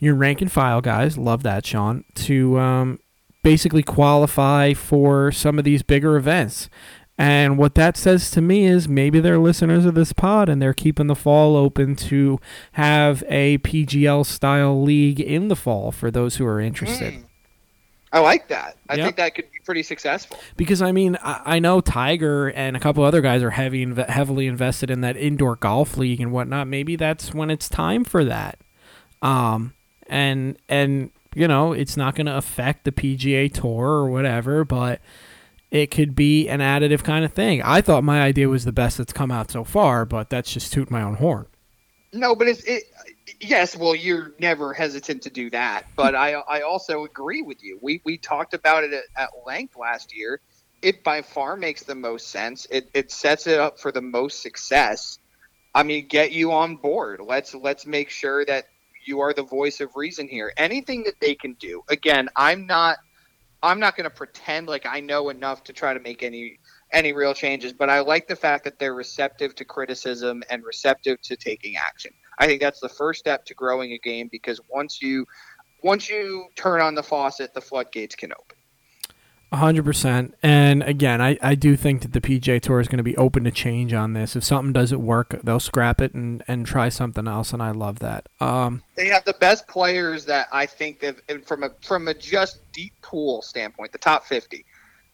your 0.00 0.14
rank 0.14 0.40
and 0.40 0.50
file 0.50 0.80
guys. 0.80 1.16
Love 1.16 1.42
that, 1.44 1.64
Sean. 1.64 2.04
To 2.14 2.58
um, 2.58 2.98
basically 3.42 3.82
qualify 3.82 4.74
for 4.74 5.32
some 5.32 5.58
of 5.58 5.64
these 5.64 5.82
bigger 5.82 6.16
events. 6.16 6.68
And 7.18 7.58
what 7.58 7.74
that 7.74 7.96
says 7.96 8.30
to 8.32 8.40
me 8.40 8.64
is 8.64 8.88
maybe 8.88 9.20
they're 9.20 9.38
listeners 9.38 9.84
of 9.84 9.94
this 9.94 10.12
pod 10.12 10.48
and 10.48 10.60
they're 10.60 10.72
keeping 10.72 11.06
the 11.06 11.14
fall 11.14 11.56
open 11.56 11.94
to 11.96 12.40
have 12.72 13.22
a 13.28 13.58
PGL 13.58 14.24
style 14.24 14.82
league 14.82 15.20
in 15.20 15.48
the 15.48 15.56
fall 15.56 15.92
for 15.92 16.10
those 16.10 16.36
who 16.36 16.46
are 16.46 16.60
interested. 16.60 17.14
Mm. 17.14 17.24
I 18.12 18.20
like 18.20 18.48
that. 18.48 18.76
I 18.90 18.96
Yep. 18.96 19.04
think 19.04 19.16
that 19.16 19.34
could 19.34 19.50
be 19.50 19.58
pretty 19.64 19.82
successful. 19.82 20.38
because 20.56 20.82
I 20.82 20.92
mean 20.92 21.16
I, 21.22 21.56
I 21.56 21.58
know 21.58 21.80
Tiger 21.80 22.48
and 22.48 22.76
a 22.76 22.80
couple 22.80 23.02
other 23.04 23.20
guys 23.22 23.42
are 23.42 23.50
heavy 23.50 23.84
inve- 23.86 24.08
heavily 24.08 24.46
invested 24.46 24.90
in 24.90 25.00
that 25.00 25.16
indoor 25.16 25.56
golf 25.56 25.96
league 25.96 26.20
and 26.20 26.30
whatnot. 26.30 26.68
Maybe 26.68 26.96
that's 26.96 27.32
when 27.32 27.50
it's 27.50 27.68
time 27.70 28.04
for 28.04 28.24
that. 28.24 28.58
Um, 29.22 29.72
and 30.08 30.58
and 30.68 31.10
you 31.34 31.48
know 31.48 31.72
it's 31.72 31.96
not 31.96 32.14
going 32.14 32.26
to 32.26 32.36
affect 32.36 32.84
the 32.84 32.92
PGA 32.92 33.50
Tour 33.52 33.86
or 33.86 34.10
whatever, 34.10 34.64
but 34.64 35.00
it 35.70 35.90
could 35.90 36.14
be 36.14 36.48
an 36.48 36.60
additive 36.60 37.02
kind 37.02 37.24
of 37.24 37.32
thing. 37.32 37.62
I 37.62 37.80
thought 37.80 38.04
my 38.04 38.20
idea 38.20 38.48
was 38.50 38.66
the 38.66 38.72
best 38.72 38.98
that's 38.98 39.12
come 39.14 39.30
out 39.30 39.50
so 39.50 39.64
far, 39.64 40.04
but 40.04 40.28
that's 40.28 40.52
just 40.52 40.70
toot 40.72 40.90
my 40.90 41.00
own 41.00 41.14
horn. 41.14 41.46
No, 42.12 42.34
but 42.34 42.48
it's 42.48 42.62
it. 42.64 42.84
Yes, 43.40 43.76
well, 43.76 43.94
you're 43.94 44.32
never 44.38 44.72
hesitant 44.74 45.22
to 45.22 45.30
do 45.30 45.48
that, 45.50 45.84
but 45.96 46.14
I 46.14 46.34
I 46.34 46.60
also 46.62 47.04
agree 47.04 47.42
with 47.42 47.62
you. 47.62 47.78
We 47.80 48.02
we 48.04 48.18
talked 48.18 48.52
about 48.54 48.84
it 48.84 48.92
at, 48.92 49.04
at 49.16 49.30
length 49.46 49.76
last 49.76 50.14
year. 50.14 50.40
It 50.82 51.04
by 51.04 51.22
far 51.22 51.56
makes 51.56 51.84
the 51.84 51.94
most 51.94 52.28
sense. 52.28 52.66
It 52.70 52.90
it 52.92 53.10
sets 53.10 53.46
it 53.46 53.58
up 53.58 53.80
for 53.80 53.92
the 53.92 54.02
most 54.02 54.42
success. 54.42 55.18
I 55.74 55.84
mean, 55.84 56.06
get 56.06 56.32
you 56.32 56.52
on 56.52 56.76
board. 56.76 57.20
Let's 57.24 57.54
let's 57.54 57.86
make 57.86 58.10
sure 58.10 58.44
that 58.44 58.66
you 59.06 59.20
are 59.20 59.32
the 59.32 59.42
voice 59.42 59.80
of 59.80 59.96
reason 59.96 60.28
here. 60.28 60.52
Anything 60.56 61.04
that 61.04 61.18
they 61.20 61.34
can 61.34 61.54
do. 61.54 61.82
Again, 61.88 62.28
I'm 62.36 62.66
not 62.66 62.98
I'm 63.62 63.80
not 63.80 63.96
going 63.96 64.08
to 64.08 64.14
pretend 64.14 64.66
like 64.66 64.86
I 64.86 65.00
know 65.00 65.28
enough 65.30 65.64
to 65.64 65.72
try 65.72 65.94
to 65.94 66.00
make 66.00 66.22
any 66.22 66.58
any 66.92 67.12
real 67.12 67.34
changes, 67.34 67.72
but 67.72 67.88
I 67.88 68.00
like 68.00 68.28
the 68.28 68.36
fact 68.36 68.64
that 68.64 68.78
they're 68.78 68.94
receptive 68.94 69.54
to 69.56 69.64
criticism 69.64 70.42
and 70.50 70.62
receptive 70.64 71.20
to 71.22 71.36
taking 71.36 71.76
action. 71.76 72.12
I 72.38 72.46
think 72.46 72.60
that's 72.60 72.80
the 72.80 72.88
first 72.88 73.20
step 73.20 73.44
to 73.46 73.54
growing 73.54 73.92
a 73.92 73.98
game 73.98 74.28
because 74.30 74.60
once 74.68 75.00
you 75.00 75.26
once 75.82 76.08
you 76.08 76.46
turn 76.54 76.80
on 76.80 76.94
the 76.94 77.02
faucet, 77.02 77.54
the 77.54 77.60
floodgates 77.60 78.14
can 78.14 78.32
open. 78.32 78.56
A 79.50 79.56
hundred 79.56 79.84
percent. 79.84 80.34
And 80.42 80.82
again, 80.82 81.20
I, 81.20 81.36
I 81.42 81.54
do 81.54 81.76
think 81.76 82.00
that 82.02 82.14
the 82.14 82.22
PJ 82.22 82.62
Tour 82.62 82.80
is 82.80 82.88
going 82.88 82.96
to 82.98 83.02
be 83.02 83.16
open 83.18 83.44
to 83.44 83.50
change 83.50 83.92
on 83.92 84.14
this. 84.14 84.34
If 84.34 84.44
something 84.44 84.72
doesn't 84.72 85.04
work, 85.04 85.38
they'll 85.42 85.60
scrap 85.60 86.00
it 86.00 86.14
and, 86.14 86.42
and 86.48 86.64
try 86.64 86.88
something 86.88 87.28
else. 87.28 87.52
And 87.52 87.62
I 87.62 87.72
love 87.72 87.98
that. 87.98 88.28
Um, 88.40 88.82
They 88.94 89.08
have 89.08 89.26
the 89.26 89.34
best 89.34 89.68
players 89.68 90.24
that 90.24 90.48
I 90.52 90.64
think 90.64 91.00
they've 91.00 91.44
from 91.44 91.64
a 91.64 91.70
from 91.82 92.08
a 92.08 92.14
just 92.14 92.60
deep 92.72 92.94
pool 93.02 93.42
standpoint, 93.42 93.92
the 93.92 93.98
top 93.98 94.24
fifty. 94.24 94.64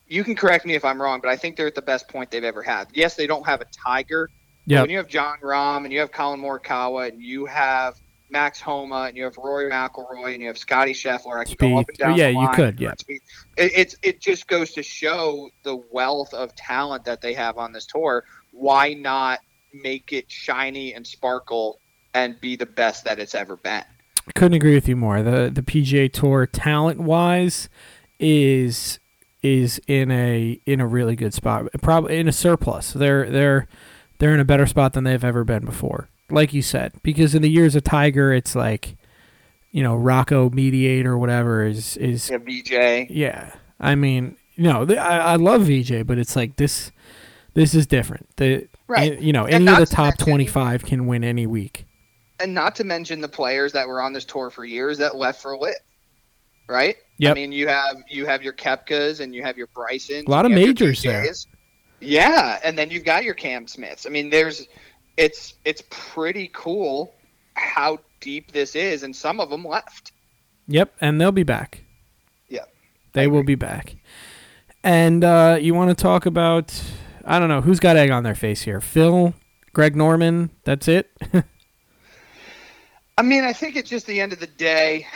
You 0.08 0.24
can 0.24 0.34
correct 0.34 0.64
me 0.64 0.74
if 0.74 0.84
I'm 0.84 1.00
wrong, 1.00 1.20
but 1.20 1.28
I 1.28 1.36
think 1.36 1.56
they're 1.56 1.66
at 1.66 1.74
the 1.74 1.82
best 1.82 2.08
point 2.08 2.30
they've 2.30 2.42
ever 2.42 2.62
had. 2.62 2.88
Yes, 2.94 3.14
they 3.14 3.26
don't 3.26 3.44
have 3.46 3.60
a 3.60 3.66
Tiger. 3.66 4.30
Yep. 4.66 4.82
When 4.82 4.90
you 4.90 4.96
have 4.98 5.08
Jon 5.08 5.38
Rahm 5.42 5.84
and 5.84 5.92
you 5.92 6.00
have 6.00 6.12
Collin 6.12 6.40
Morikawa 6.40 7.08
and 7.08 7.22
you 7.22 7.46
have 7.46 7.94
Max 8.30 8.60
Homa 8.60 9.04
and 9.08 9.16
you 9.16 9.24
have 9.24 9.36
Rory 9.36 9.70
McIlroy 9.70 10.32
and 10.32 10.42
you 10.42 10.48
have 10.48 10.58
Scotty 10.58 10.92
Scheffler, 10.92 11.40
I 11.40 11.44
could 11.44 11.58
go 11.58 11.78
up 11.78 11.88
and 11.88 11.98
down. 11.98 12.16
Yeah, 12.16 12.28
you 12.28 12.48
could, 12.54 12.80
yeah. 12.80 12.92
It, 13.08 13.22
it's 13.56 13.96
it 14.02 14.20
just 14.20 14.46
goes 14.46 14.72
to 14.72 14.82
show 14.82 15.50
the 15.62 15.76
wealth 15.90 16.34
of 16.34 16.54
talent 16.54 17.04
that 17.04 17.20
they 17.20 17.34
have 17.34 17.56
on 17.58 17.72
this 17.72 17.86
tour. 17.86 18.24
Why 18.52 18.94
not 18.94 19.40
make 19.72 20.12
it 20.12 20.30
shiny 20.30 20.94
and 20.94 21.06
sparkle 21.06 21.80
and 22.14 22.40
be 22.40 22.56
the 22.56 22.66
best 22.66 23.04
that 23.04 23.18
it's 23.18 23.34
ever 23.34 23.56
been? 23.56 23.84
I 24.26 24.32
couldn't 24.34 24.54
agree 24.54 24.74
with 24.74 24.88
you 24.88 24.96
more. 24.96 25.22
The 25.22 25.50
the 25.52 25.62
PGA 25.62 26.12
Tour 26.12 26.46
talent 26.46 27.00
wise 27.00 27.68
is 28.18 28.98
is 29.42 29.80
in 29.86 30.10
a 30.10 30.60
in 30.66 30.80
a 30.80 30.86
really 30.86 31.16
good 31.16 31.32
spot. 31.34 31.66
Probably 31.82 32.18
in 32.18 32.28
a 32.28 32.32
surplus. 32.32 32.92
They're 32.92 33.30
they're 33.30 33.66
they're 34.18 34.34
in 34.34 34.40
a 34.40 34.44
better 34.44 34.66
spot 34.66 34.92
than 34.94 35.04
they've 35.04 35.22
ever 35.24 35.44
been 35.44 35.64
before. 35.64 36.08
Like 36.30 36.52
you 36.52 36.62
said, 36.62 36.92
because 37.02 37.34
in 37.34 37.42
the 37.42 37.48
years 37.50 37.74
of 37.74 37.84
Tiger, 37.84 38.32
it's 38.32 38.54
like, 38.54 38.96
you 39.70 39.82
know, 39.82 39.94
Rocco 39.96 40.50
Mediate 40.50 41.06
or 41.06 41.16
whatever 41.16 41.64
is 41.64 41.96
is 41.96 42.28
Yeah, 42.30 42.38
VJ. 42.38 43.10
Yeah, 43.10 43.54
I 43.80 43.94
mean, 43.94 44.36
you 44.56 44.64
know, 44.64 44.84
th- 44.84 44.98
I, 44.98 45.18
I 45.18 45.36
love 45.36 45.62
VJ, 45.62 46.06
but 46.06 46.18
it's 46.18 46.36
like 46.36 46.56
this. 46.56 46.90
This 47.54 47.74
is 47.74 47.86
different. 47.86 48.28
The 48.36 48.68
Right. 48.88 49.20
you 49.20 49.32
know, 49.32 49.44
And 49.46 49.68
any 49.68 49.82
of 49.82 49.88
the 49.88 49.94
top 49.94 50.16
twenty-five 50.18 50.84
can 50.84 51.06
win 51.06 51.22
any 51.24 51.46
week. 51.46 51.84
and 52.40 52.54
not 52.54 52.74
to 52.76 52.84
mention 52.84 53.20
the 53.20 53.28
players 53.28 53.72
that 53.72 53.88
were 53.88 54.00
on 54.00 54.12
this 54.12 54.24
tour 54.24 54.48
for 54.50 54.64
years 54.64 54.98
that 54.98 55.16
left 55.16 55.42
for 55.42 55.56
LIV. 55.56 55.74
Right? 56.68 56.96
Yep. 57.18 57.32
I 57.32 57.34
mean, 57.34 57.52
you 57.52 57.66
have 57.68 57.96
you 58.08 58.26
have 58.26 58.42
your 58.42 58.52
Koepkas 58.52 59.20
and 59.20 59.34
you 59.34 59.42
have 59.42 59.56
your 59.56 59.68
Bryson. 59.68 60.24
A 60.26 60.30
lot 60.30 60.46
of 60.46 60.52
majors 60.52 61.02
there. 61.02 61.26
Yeah, 62.00 62.60
and 62.62 62.78
then 62.78 62.90
you've 62.90 63.04
got 63.04 63.24
your 63.24 63.34
Cam 63.34 63.66
Smiths. 63.66 64.06
I 64.06 64.10
mean, 64.10 64.30
there's 64.30 64.68
it's 65.16 65.54
it's 65.64 65.82
pretty 65.90 66.50
cool 66.52 67.14
how 67.54 67.98
deep 68.20 68.52
this 68.52 68.76
is, 68.76 69.02
and 69.02 69.14
some 69.14 69.40
of 69.40 69.50
them 69.50 69.64
left. 69.64 70.12
Yep, 70.68 70.94
and 71.00 71.20
they'll 71.20 71.32
be 71.32 71.42
back. 71.42 71.82
Yeah, 72.48 72.64
they 73.14 73.26
will 73.26 73.42
be 73.42 73.56
back. 73.56 73.96
And 74.84 75.24
uh, 75.24 75.58
you 75.60 75.74
want 75.74 75.90
to 75.90 76.00
talk 76.00 76.24
about? 76.26 76.80
I 77.24 77.38
don't 77.38 77.48
know 77.48 77.60
who's 77.60 77.80
got 77.80 77.96
egg 77.96 78.10
on 78.10 78.22
their 78.22 78.36
face 78.36 78.62
here. 78.62 78.80
Phil, 78.80 79.34
Greg 79.72 79.96
Norman. 79.96 80.50
That's 80.64 80.86
it. 80.86 81.10
I 83.18 83.22
mean, 83.22 83.42
I 83.42 83.52
think 83.52 83.74
it's 83.74 83.90
just 83.90 84.06
the 84.06 84.20
end 84.20 84.32
of 84.32 84.38
the 84.38 84.46
day. 84.46 85.06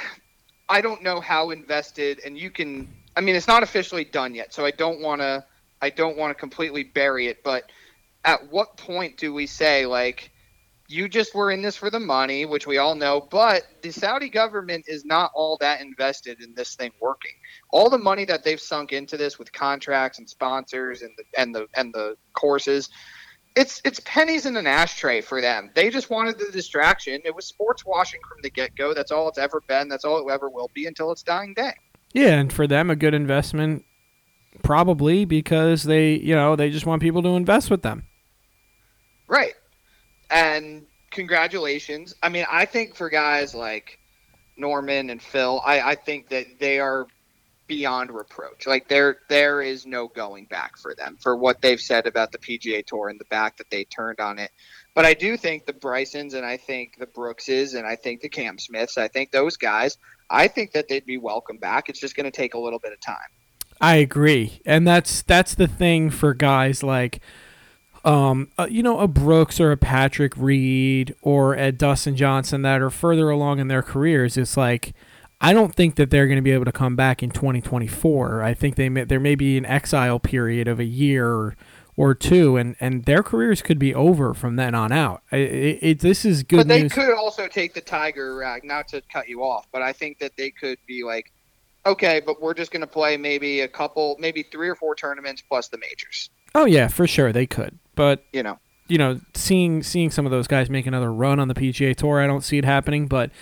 I 0.72 0.80
don't 0.80 1.02
know 1.02 1.20
how 1.20 1.50
invested, 1.50 2.22
and 2.24 2.36
you 2.38 2.50
can. 2.50 2.88
I 3.14 3.20
mean, 3.20 3.36
it's 3.36 3.46
not 3.46 3.62
officially 3.62 4.04
done 4.04 4.34
yet, 4.34 4.54
so 4.54 4.64
I 4.64 4.70
don't 4.70 5.00
want 5.00 5.20
to. 5.20 5.44
I 5.82 5.90
don't 5.90 6.16
want 6.16 6.30
to 6.30 6.34
completely 6.34 6.82
bury 6.82 7.26
it, 7.26 7.44
but 7.44 7.70
at 8.24 8.50
what 8.50 8.78
point 8.78 9.18
do 9.18 9.34
we 9.34 9.46
say 9.46 9.84
like 9.84 10.30
you 10.88 11.08
just 11.08 11.34
were 11.34 11.50
in 11.50 11.60
this 11.60 11.76
for 11.76 11.90
the 11.90 12.00
money, 12.00 12.46
which 12.46 12.66
we 12.66 12.78
all 12.78 12.94
know, 12.94 13.20
but 13.30 13.64
the 13.82 13.90
Saudi 13.90 14.30
government 14.30 14.84
is 14.88 15.04
not 15.04 15.30
all 15.34 15.58
that 15.58 15.82
invested 15.82 16.40
in 16.42 16.54
this 16.54 16.74
thing 16.74 16.92
working. 17.00 17.32
All 17.70 17.90
the 17.90 17.98
money 17.98 18.24
that 18.24 18.42
they've 18.42 18.60
sunk 18.60 18.92
into 18.92 19.18
this 19.18 19.38
with 19.38 19.52
contracts 19.52 20.18
and 20.18 20.28
sponsors 20.28 21.02
and 21.02 21.12
the 21.18 21.24
and 21.38 21.54
the 21.54 21.66
and 21.74 21.92
the 21.92 22.16
courses, 22.32 22.88
it's 23.54 23.82
it's 23.84 24.00
pennies 24.04 24.46
in 24.46 24.56
an 24.56 24.66
ashtray 24.66 25.20
for 25.20 25.40
them. 25.40 25.70
They 25.74 25.90
just 25.90 26.10
wanted 26.10 26.38
the 26.38 26.50
distraction. 26.52 27.20
It 27.24 27.34
was 27.34 27.46
sports 27.46 27.84
washing 27.84 28.20
from 28.28 28.38
the 28.42 28.50
get 28.50 28.74
go. 28.76 28.94
That's 28.94 29.10
all 29.10 29.28
it's 29.28 29.38
ever 29.38 29.60
been. 29.66 29.88
That's 29.88 30.04
all 30.04 30.26
it 30.26 30.32
ever 30.32 30.48
will 30.48 30.70
be 30.74 30.86
until 30.86 31.10
its 31.12 31.22
dying 31.22 31.54
day. 31.54 31.74
Yeah, 32.12 32.38
and 32.38 32.52
for 32.52 32.66
them, 32.66 32.90
a 32.90 32.96
good 32.96 33.14
investment, 33.14 33.84
probably 34.62 35.24
because 35.24 35.82
they 35.82 36.14
you 36.14 36.34
know 36.34 36.56
they 36.56 36.70
just 36.70 36.86
want 36.86 37.02
people 37.02 37.22
to 37.22 37.36
invest 37.36 37.70
with 37.70 37.82
them. 37.82 38.04
Right. 39.28 39.54
And 40.30 40.86
congratulations. 41.10 42.14
I 42.22 42.28
mean, 42.28 42.46
I 42.50 42.64
think 42.64 42.94
for 42.94 43.08
guys 43.08 43.54
like 43.54 43.98
Norman 44.56 45.10
and 45.10 45.22
Phil, 45.22 45.62
I, 45.64 45.80
I 45.80 45.94
think 45.94 46.28
that 46.28 46.58
they 46.58 46.78
are 46.80 47.06
beyond 47.72 48.10
reproach. 48.10 48.66
Like 48.66 48.86
there 48.88 49.20
there 49.30 49.62
is 49.62 49.86
no 49.86 50.06
going 50.08 50.44
back 50.44 50.76
for 50.76 50.94
them 50.94 51.16
for 51.18 51.34
what 51.34 51.62
they've 51.62 51.80
said 51.80 52.06
about 52.06 52.30
the 52.30 52.36
PGA 52.36 52.84
Tour 52.84 53.08
and 53.08 53.18
the 53.18 53.24
back 53.24 53.56
that 53.56 53.70
they 53.70 53.84
turned 53.84 54.20
on 54.20 54.38
it. 54.38 54.50
But 54.94 55.06
I 55.06 55.14
do 55.14 55.38
think 55.38 55.64
the 55.64 55.72
Brysons 55.72 56.34
and 56.34 56.44
I 56.44 56.58
think 56.58 56.98
the 56.98 57.06
Brookses 57.06 57.72
and 57.72 57.86
I 57.86 57.96
think 57.96 58.20
the 58.20 58.28
Cam 58.28 58.58
Smiths, 58.58 58.98
I 58.98 59.08
think 59.08 59.30
those 59.30 59.56
guys, 59.56 59.96
I 60.28 60.48
think 60.48 60.72
that 60.72 60.88
they'd 60.88 61.06
be 61.06 61.16
welcome 61.16 61.56
back. 61.56 61.88
It's 61.88 61.98
just 61.98 62.14
going 62.14 62.30
to 62.30 62.30
take 62.30 62.52
a 62.52 62.58
little 62.58 62.78
bit 62.78 62.92
of 62.92 63.00
time. 63.00 63.16
I 63.80 63.96
agree. 63.96 64.60
And 64.66 64.86
that's 64.86 65.22
that's 65.22 65.54
the 65.54 65.66
thing 65.66 66.10
for 66.10 66.34
guys 66.34 66.82
like 66.82 67.20
um, 68.04 68.50
uh, 68.58 68.66
you 68.68 68.82
know, 68.82 68.98
a 68.98 69.08
Brooks 69.08 69.60
or 69.60 69.72
a 69.72 69.78
Patrick 69.78 70.36
Reed 70.36 71.14
or 71.22 71.54
a 71.54 71.72
Dustin 71.72 72.16
Johnson 72.16 72.60
that 72.62 72.82
are 72.82 72.90
further 72.90 73.30
along 73.30 73.60
in 73.60 73.68
their 73.68 73.82
careers, 73.82 74.36
it's 74.36 74.58
like 74.58 74.92
I 75.42 75.52
don't 75.52 75.74
think 75.74 75.96
that 75.96 76.10
they're 76.10 76.28
going 76.28 76.36
to 76.36 76.42
be 76.42 76.52
able 76.52 76.66
to 76.66 76.72
come 76.72 76.94
back 76.94 77.20
in 77.20 77.30
2024. 77.30 78.42
I 78.42 78.54
think 78.54 78.76
they 78.76 78.88
may, 78.88 79.02
there 79.02 79.18
may 79.18 79.34
be 79.34 79.58
an 79.58 79.66
exile 79.66 80.20
period 80.20 80.68
of 80.68 80.78
a 80.78 80.84
year 80.84 81.26
or, 81.28 81.56
or 81.96 82.14
two, 82.14 82.56
and, 82.56 82.76
and 82.78 83.04
their 83.06 83.24
careers 83.24 83.60
could 83.60 83.80
be 83.80 83.92
over 83.92 84.34
from 84.34 84.54
then 84.54 84.76
on 84.76 84.92
out. 84.92 85.22
It, 85.32 85.40
it, 85.40 85.78
it 85.82 85.98
this 85.98 86.24
is 86.24 86.44
good. 86.44 86.58
But 86.58 86.68
they 86.68 86.82
news. 86.82 86.92
could 86.92 87.12
also 87.12 87.48
take 87.48 87.74
the 87.74 87.80
Tiger 87.80 88.36
route. 88.36 88.62
Not 88.62 88.86
to 88.88 89.02
cut 89.12 89.28
you 89.28 89.42
off, 89.42 89.66
but 89.72 89.82
I 89.82 89.92
think 89.92 90.20
that 90.20 90.36
they 90.36 90.52
could 90.52 90.78
be 90.86 91.02
like, 91.02 91.32
okay, 91.84 92.22
but 92.24 92.40
we're 92.40 92.54
just 92.54 92.70
going 92.70 92.82
to 92.82 92.86
play 92.86 93.16
maybe 93.16 93.60
a 93.62 93.68
couple, 93.68 94.16
maybe 94.20 94.44
three 94.44 94.68
or 94.68 94.76
four 94.76 94.94
tournaments 94.94 95.42
plus 95.42 95.66
the 95.66 95.78
majors. 95.78 96.30
Oh 96.54 96.66
yeah, 96.66 96.86
for 96.86 97.08
sure 97.08 97.32
they 97.32 97.46
could. 97.46 97.80
But 97.96 98.24
you 98.32 98.44
know, 98.44 98.60
you 98.86 98.98
know, 98.98 99.20
seeing 99.34 99.82
seeing 99.82 100.12
some 100.12 100.24
of 100.24 100.30
those 100.30 100.46
guys 100.46 100.70
make 100.70 100.86
another 100.86 101.12
run 101.12 101.40
on 101.40 101.48
the 101.48 101.54
PGA 101.54 101.96
Tour, 101.96 102.20
I 102.20 102.28
don't 102.28 102.44
see 102.44 102.58
it 102.58 102.64
happening. 102.64 103.08
But 103.08 103.32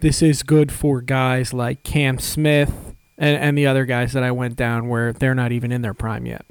this 0.00 0.22
is 0.22 0.42
good 0.42 0.72
for 0.72 1.00
guys 1.00 1.52
like 1.52 1.82
Cam 1.82 2.18
Smith 2.18 2.94
and, 3.18 3.36
and 3.36 3.58
the 3.58 3.66
other 3.66 3.84
guys 3.84 4.12
that 4.12 4.22
I 4.22 4.30
went 4.30 4.56
down 4.56 4.88
where 4.88 5.12
they're 5.12 5.34
not 5.34 5.52
even 5.52 5.72
in 5.72 5.82
their 5.82 5.94
prime 5.94 6.26
yet. 6.26 6.44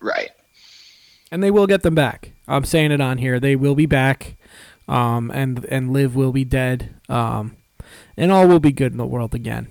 Right. 0.00 0.30
And 1.30 1.42
they 1.42 1.50
will 1.50 1.66
get 1.66 1.82
them 1.82 1.94
back. 1.94 2.32
I'm 2.46 2.64
saying 2.64 2.92
it 2.92 3.00
on 3.00 3.18
here. 3.18 3.40
They 3.40 3.56
will 3.56 3.74
be 3.74 3.86
back. 3.86 4.36
Um, 4.88 5.32
and 5.32 5.64
and 5.64 5.92
LIV 5.92 6.14
will 6.14 6.32
be 6.32 6.44
dead. 6.44 6.94
Um, 7.08 7.56
and 8.16 8.30
all 8.30 8.46
will 8.46 8.60
be 8.60 8.72
good 8.72 8.92
in 8.92 8.98
the 8.98 9.06
world 9.06 9.34
again. 9.34 9.68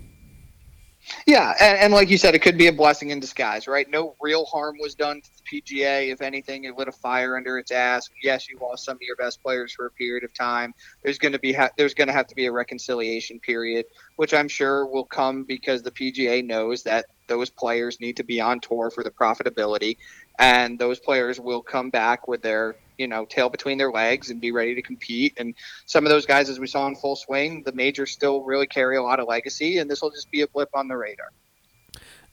Yeah, 1.28 1.54
and, 1.60 1.78
and, 1.80 1.94
like 1.94 2.10
you 2.10 2.18
said, 2.18 2.36
it 2.36 2.40
could 2.40 2.58
be 2.58 2.68
a 2.68 2.74
blessing 2.74 3.10
in 3.10 3.20
disguise, 3.20 3.68
right? 3.68 3.90
No 3.90 4.16
real 4.22 4.46
harm 4.46 4.78
was 4.80 4.96
done 4.96 5.22
to 5.22 5.30
the 5.38 5.62
PGA. 5.62 6.12
If 6.12 6.22
anything, 6.22 6.64
it 6.64 6.78
lit 6.78 6.88
a 6.88 6.92
fire 6.92 7.38
under 7.38 7.58
its 7.58 7.72
ass. 7.72 8.10
Yes, 8.24 8.50
you 8.50 8.58
lost 8.60 8.86
some 8.86 8.96
of 8.96 9.02
your 9.02 9.16
best 9.16 9.42
players 9.44 9.74
for 9.74 9.86
a 9.86 9.92
period 9.92 10.24
of 10.24 10.34
time. 10.34 10.74
There's 11.04 11.20
going 11.20 11.34
to 11.34 11.40
be 11.40 11.54
ha- 11.54 11.70
there's 11.78 11.94
going 11.94 12.08
to 12.08 12.14
have 12.14 12.28
to 12.28 12.36
be 12.36 12.48
a 12.48 12.52
reconciliation 12.52 13.40
period, 13.40 13.86
which 14.16 14.34
I'm 14.34 14.48
sure 14.48 14.86
will 14.86 15.06
come 15.06 15.44
because 15.44 15.84
the 15.84 15.92
PGA 15.92 16.46
knows 16.46 16.84
that 16.84 17.06
those 17.28 17.50
players 17.50 18.00
need 18.00 18.18
to 18.18 18.24
be 18.24 18.42
on 18.42 18.60
tour 18.60 18.90
for 18.90 19.04
the 19.04 19.12
profitability, 19.12 19.98
and 20.40 20.78
those 20.80 21.00
players 21.00 21.40
will 21.40 21.62
come 21.62 21.90
back 21.90 22.28
with 22.28 22.42
their 22.42 22.76
you 22.98 23.08
know 23.08 23.26
tail 23.26 23.50
between 23.50 23.78
their 23.78 23.92
legs 23.92 24.30
and 24.30 24.40
be 24.40 24.52
ready 24.52 24.76
to 24.76 24.82
compete. 24.82 25.34
And 25.38 25.54
some 25.86 26.06
of 26.06 26.10
those 26.10 26.26
guys, 26.26 26.50
as 26.50 26.60
we 26.60 26.68
saw 26.68 26.88
in 26.88 26.96
full 26.96 27.16
swing, 27.16 27.64
the 27.64 27.72
majors 27.72 28.12
still 28.12 28.44
really 28.44 28.68
carry 28.68 28.98
a 28.98 29.04
lot 29.04 29.20
of 29.20 29.28
legacy, 29.28 29.78
and 29.78 29.90
this 29.90 30.02
will 30.02 30.12
just 30.12 30.32
be 30.32 30.42
a 30.42 30.48
blip 30.48 30.70
on 30.74 30.88
the 30.88 30.98
radar. 30.98 31.32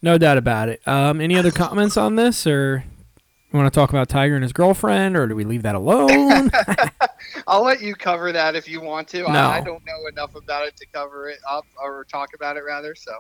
No 0.01 0.19
doubt 0.19 0.37
about 0.37 0.69
it. 0.69 0.87
Um, 0.87 1.21
any 1.21 1.39
other 1.39 1.53
comments 1.53 1.97
on 1.97 2.17
this, 2.17 2.47
or 2.47 2.85
you 3.53 3.59
want 3.59 3.73
to 3.73 3.79
talk 3.79 3.91
about 3.91 4.09
Tiger 4.09 4.35
and 4.35 4.43
his 4.43 4.53
girlfriend, 4.53 5.17
or 5.17 5.27
do 5.27 5.37
we 5.37 5.45
leave 5.45 5.63
that 5.63 5.75
alone? 5.75 6.51
I'll 7.47 7.63
let 7.63 7.81
you 7.81 7.95
cover 7.95 8.33
that 8.33 8.57
if 8.57 8.69
you 8.69 8.81
want 8.81 9.09
to. 9.09 9.23
No. 9.23 9.29
I, 9.29 9.59
I 9.59 9.61
don't 9.61 9.85
know 9.85 10.07
enough 10.09 10.35
about 10.35 10.67
it 10.67 10.77
to 10.79 10.87
cover 10.87 11.29
it 11.29 11.39
up 11.49 11.67
or 11.81 12.05
talk 12.05 12.31
about 12.35 12.57
it 12.57 12.65
rather. 12.67 12.95
So, 12.95 13.13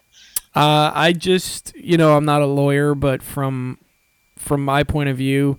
uh, 0.55 0.91
I 0.95 1.13
just, 1.13 1.75
you 1.77 1.97
know, 1.97 2.17
I'm 2.17 2.25
not 2.25 2.43
a 2.43 2.47
lawyer, 2.47 2.95
but 2.95 3.23
from 3.23 3.79
from 4.37 4.65
my 4.65 4.83
point 4.83 5.09
of 5.09 5.17
view, 5.17 5.59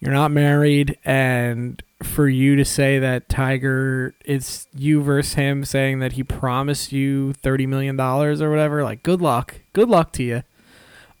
you're 0.00 0.12
not 0.12 0.30
married 0.30 0.98
and 1.04 1.82
for 2.02 2.28
you 2.28 2.56
to 2.56 2.64
say 2.64 2.98
that 2.98 3.28
Tiger 3.28 4.14
it's 4.24 4.66
you 4.74 5.02
versus 5.02 5.34
him 5.34 5.64
saying 5.64 5.98
that 5.98 6.12
he 6.12 6.22
promised 6.22 6.92
you 6.92 7.32
30 7.32 7.66
million 7.66 7.96
dollars 7.96 8.40
or 8.40 8.50
whatever 8.50 8.84
like 8.84 9.02
good 9.02 9.20
luck. 9.20 9.60
Good 9.72 9.88
luck 9.88 10.12
to 10.12 10.22
you 10.22 10.42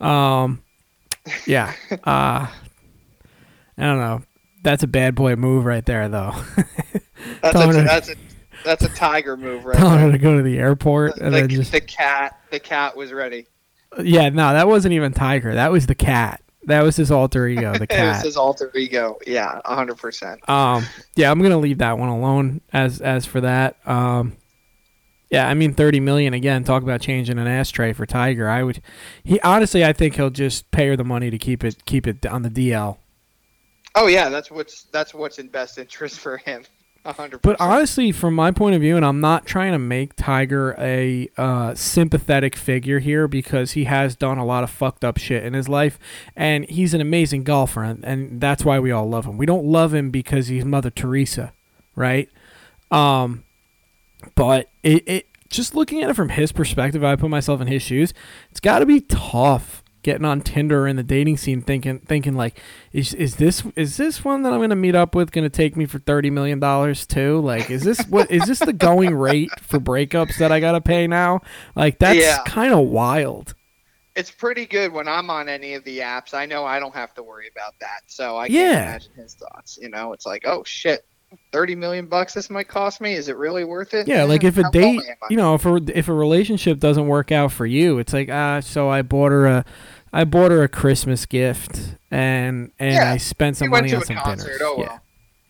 um 0.06 0.62
yeah 1.46 1.74
uh 2.04 2.46
I 3.80 3.84
don't 3.84 3.98
know. 3.98 4.22
That's 4.64 4.82
a 4.82 4.88
bad 4.88 5.14
boy 5.14 5.36
move 5.36 5.64
right 5.64 5.84
there 5.84 6.08
though. 6.08 6.32
That's 7.42 7.56
a, 7.56 7.82
that's 7.82 8.08
a 8.10 8.14
that's 8.64 8.84
a 8.84 8.88
tiger 8.88 9.36
move 9.36 9.64
right 9.64 9.76
telling 9.76 9.98
her 9.98 10.12
to 10.12 10.18
go 10.18 10.36
to 10.36 10.42
the 10.42 10.58
airport 10.58 11.16
the, 11.16 11.24
and 11.24 11.34
the, 11.34 11.40
then 11.40 11.48
just 11.48 11.72
the 11.72 11.80
cat 11.80 12.38
the 12.50 12.60
cat 12.60 12.96
was 12.96 13.12
ready. 13.12 13.46
Yeah 14.00 14.28
no 14.28 14.52
that 14.52 14.68
wasn't 14.68 14.94
even 14.94 15.12
tiger. 15.12 15.54
That 15.54 15.72
was 15.72 15.86
the 15.86 15.94
cat 15.94 16.42
that 16.64 16.82
was 16.82 16.96
his 16.96 17.10
alter 17.10 17.46
ego, 17.46 17.72
the 17.76 17.86
cat. 17.86 17.98
it 18.04 18.08
was 18.08 18.22
his 18.22 18.36
alter 18.36 18.70
ego. 18.74 19.18
Yeah, 19.26 19.60
hundred 19.64 19.96
percent. 19.96 20.46
Um, 20.48 20.84
yeah, 21.16 21.30
I'm 21.30 21.40
gonna 21.40 21.58
leave 21.58 21.78
that 21.78 21.98
one 21.98 22.08
alone. 22.08 22.60
As 22.72 23.00
as 23.00 23.26
for 23.26 23.40
that, 23.40 23.76
um, 23.86 24.36
yeah, 25.30 25.48
I 25.48 25.54
mean, 25.54 25.74
thirty 25.74 26.00
million 26.00 26.34
again. 26.34 26.64
Talk 26.64 26.82
about 26.82 27.00
changing 27.00 27.38
an 27.38 27.46
ashtray 27.46 27.92
for 27.92 28.06
Tiger. 28.06 28.48
I 28.48 28.62
would. 28.62 28.82
He 29.24 29.40
honestly, 29.40 29.84
I 29.84 29.92
think 29.92 30.16
he'll 30.16 30.30
just 30.30 30.70
pay 30.70 30.88
her 30.88 30.96
the 30.96 31.04
money 31.04 31.30
to 31.30 31.38
keep 31.38 31.64
it 31.64 31.84
keep 31.84 32.06
it 32.06 32.26
on 32.26 32.42
the 32.42 32.50
DL. 32.50 32.98
Oh 33.94 34.06
yeah, 34.06 34.28
that's 34.28 34.50
what's 34.50 34.84
that's 34.84 35.14
what's 35.14 35.38
in 35.38 35.48
best 35.48 35.78
interest 35.78 36.18
for 36.18 36.38
him. 36.38 36.64
100%. 37.08 37.42
But 37.42 37.56
honestly, 37.58 38.12
from 38.12 38.34
my 38.34 38.50
point 38.50 38.74
of 38.74 38.80
view, 38.80 38.96
and 38.96 39.04
I'm 39.04 39.20
not 39.20 39.46
trying 39.46 39.72
to 39.72 39.78
make 39.78 40.14
Tiger 40.16 40.74
a 40.78 41.28
uh, 41.36 41.74
sympathetic 41.74 42.56
figure 42.56 42.98
here 42.98 43.26
because 43.26 43.72
he 43.72 43.84
has 43.84 44.14
done 44.16 44.38
a 44.38 44.44
lot 44.44 44.64
of 44.64 44.70
fucked 44.70 45.04
up 45.04 45.18
shit 45.18 45.44
in 45.44 45.54
his 45.54 45.68
life, 45.68 45.98
and 46.36 46.64
he's 46.66 46.94
an 46.94 47.00
amazing 47.00 47.44
golfer, 47.44 47.82
and, 47.82 48.04
and 48.04 48.40
that's 48.40 48.64
why 48.64 48.78
we 48.78 48.90
all 48.90 49.08
love 49.08 49.24
him. 49.24 49.38
We 49.38 49.46
don't 49.46 49.64
love 49.64 49.94
him 49.94 50.10
because 50.10 50.48
he's 50.48 50.64
Mother 50.64 50.90
Teresa, 50.90 51.52
right? 51.96 52.28
Um, 52.90 53.44
but 54.34 54.68
it, 54.82 55.08
it 55.08 55.26
just 55.48 55.74
looking 55.74 56.02
at 56.02 56.10
it 56.10 56.14
from 56.14 56.30
his 56.30 56.52
perspective, 56.52 57.02
I 57.02 57.16
put 57.16 57.30
myself 57.30 57.60
in 57.60 57.66
his 57.68 57.82
shoes. 57.82 58.12
It's 58.50 58.60
got 58.60 58.80
to 58.80 58.86
be 58.86 59.00
tough 59.00 59.82
getting 60.02 60.24
on 60.24 60.40
Tinder 60.40 60.86
in 60.86 60.96
the 60.96 61.02
dating 61.02 61.36
scene, 61.36 61.62
thinking 61.62 61.98
thinking 62.00 62.34
like, 62.34 62.60
is 62.92 63.14
is 63.14 63.36
this 63.36 63.62
is 63.76 63.96
this 63.96 64.24
one 64.24 64.42
that 64.42 64.52
I'm 64.52 64.60
gonna 64.60 64.76
meet 64.76 64.94
up 64.94 65.14
with 65.14 65.30
gonna 65.32 65.48
take 65.50 65.76
me 65.76 65.86
for 65.86 65.98
thirty 65.98 66.30
million 66.30 66.60
dollars 66.60 67.06
too? 67.06 67.40
Like, 67.40 67.70
is 67.70 67.82
this 67.84 68.00
what 68.08 68.30
is 68.30 68.46
this 68.46 68.58
the 68.60 68.72
going 68.72 69.14
rate 69.14 69.50
for 69.60 69.78
breakups 69.78 70.38
that 70.38 70.52
I 70.52 70.60
gotta 70.60 70.80
pay 70.80 71.06
now? 71.06 71.40
Like, 71.74 71.98
that's 71.98 72.18
Yeah. 72.18 72.42
kind 72.46 72.72
of 72.72 72.80
wild. 72.86 73.54
it's 74.16 74.32
pretty 74.32 74.66
good 74.66 74.92
when 74.92 75.06
I'm 75.06 75.30
on 75.30 75.48
any 75.48 75.74
of 75.74 75.84
the 75.84 76.00
apps. 76.00 76.34
I 76.34 76.44
know 76.44 76.64
I 76.64 76.80
don't 76.80 76.94
have 76.96 77.14
to 77.14 77.22
worry 77.22 77.48
about 77.54 77.74
that, 77.80 78.00
so 78.08 78.36
I 78.36 78.46
Yeah. 78.46 78.62
can't 78.72 78.86
imagine 78.88 79.12
his 79.14 79.34
thoughts. 79.34 79.78
You 79.80 79.90
know, 79.90 80.12
it's 80.12 80.26
like, 80.26 80.42
oh 80.44 80.64
shit, 80.64 81.06
thirty 81.52 81.74
million 81.74 82.06
bucks 82.06 82.34
this 82.34 82.50
might 82.50 82.68
cost 82.68 83.00
me. 83.00 83.14
Is 83.14 83.28
it 83.28 83.36
really 83.36 83.64
worth 83.64 83.94
it? 83.94 84.06
Yeah, 84.08 84.24
like 84.24 84.44
if 84.44 84.58
a 84.58 84.64
how 84.64 84.70
date, 84.70 84.82
lonely 84.84 85.08
am 85.08 85.16
I? 85.22 85.26
you 85.30 85.36
know, 85.36 85.54
if 85.54 85.64
a 85.66 85.80
if 85.96 86.08
a 86.08 86.12
relationship 86.12 86.78
doesn't 86.78 87.06
work 87.06 87.32
out 87.32 87.52
for 87.52 87.66
you, 87.66 87.98
it's 87.98 88.12
like 88.12 88.28
ah, 88.30 88.60
so 88.60 88.88
I 88.88 89.02
bought 89.02 89.32
her 89.32 89.46
a, 89.46 89.64
I 90.12 90.24
bought 90.24 90.50
her 90.50 90.62
a 90.62 90.68
Christmas 90.68 91.26
gift 91.26 91.96
and 92.10 92.72
and 92.78 92.94
Yeah, 92.94 93.12
I 93.12 93.16
spent 93.18 93.56
some 93.56 93.70
money 93.70 93.92
on 93.94 94.04
some 94.04 94.16
concert. 94.16 94.44
dinners. 94.46 94.62
Oh 94.62 94.76
yeah. 94.78 94.86
well. 94.86 95.00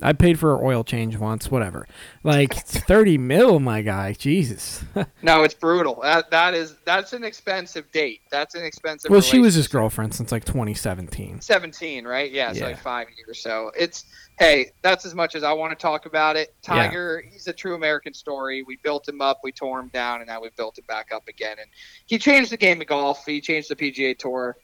I 0.01 0.13
paid 0.13 0.39
for 0.39 0.55
an 0.57 0.61
oil 0.65 0.85
change 0.85 1.17
once, 1.17 1.51
whatever. 1.51 1.85
Like 2.23 2.55
thirty 2.67 3.19
mil, 3.19 3.59
my 3.59 3.83
guy. 3.83 4.13
Jesus. 4.13 4.85
no, 5.23 5.43
it's 5.43 5.55
brutal. 5.55 5.99
That 6.03 6.31
that 6.31 6.55
is 6.55 6.77
that's 6.85 7.13
an 7.13 7.25
expensive 7.25 7.91
date. 7.91 8.21
That's 8.31 8.55
an 8.55 8.65
expensive. 8.65 9.11
well, 9.11 9.21
she 9.21 9.41
was 9.41 9.55
his 9.55 9.67
girlfriend 9.67 10.15
since 10.15 10.31
like 10.31 10.45
2017. 10.45 11.41
17, 11.41 12.05
right? 12.07 12.31
Yeah, 12.31 12.53
so 12.53 12.67
like 12.67 12.79
five 12.79 13.09
years. 13.17 13.41
So 13.43 13.73
it's 13.77 14.05
hey, 14.39 14.71
that's 14.83 15.05
as 15.05 15.15
much 15.15 15.35
as 15.35 15.43
I 15.43 15.53
want 15.53 15.77
to 15.77 15.83
talk 15.83 16.07
about 16.07 16.37
it. 16.37 16.55
Tiger, 16.63 17.23
he's 17.29 17.49
a 17.49 17.53
true 17.53 17.75
American 17.75 18.15
story. 18.15 18.63
We 18.63 18.79
built 18.83 19.09
him 19.09 19.21
up, 19.21 19.41
we 19.43 19.51
tore 19.53 19.81
him 19.81 19.89
down, 19.89 20.21
and 20.21 20.29
now 20.29 20.41
we 20.41 20.51
built 20.57 20.79
him 20.79 20.85
back 20.87 21.11
up 21.13 21.27
again. 21.29 21.57
And 21.61 21.69
he 22.07 22.19
changed 22.19 22.53
the 22.53 22.57
game 22.57 22.81
of 22.81 22.87
golf. 22.87 23.25
He 23.27 23.41
changed 23.41 23.69
the 23.69 23.77
PGA 23.77 24.17
Tour. 24.17 24.57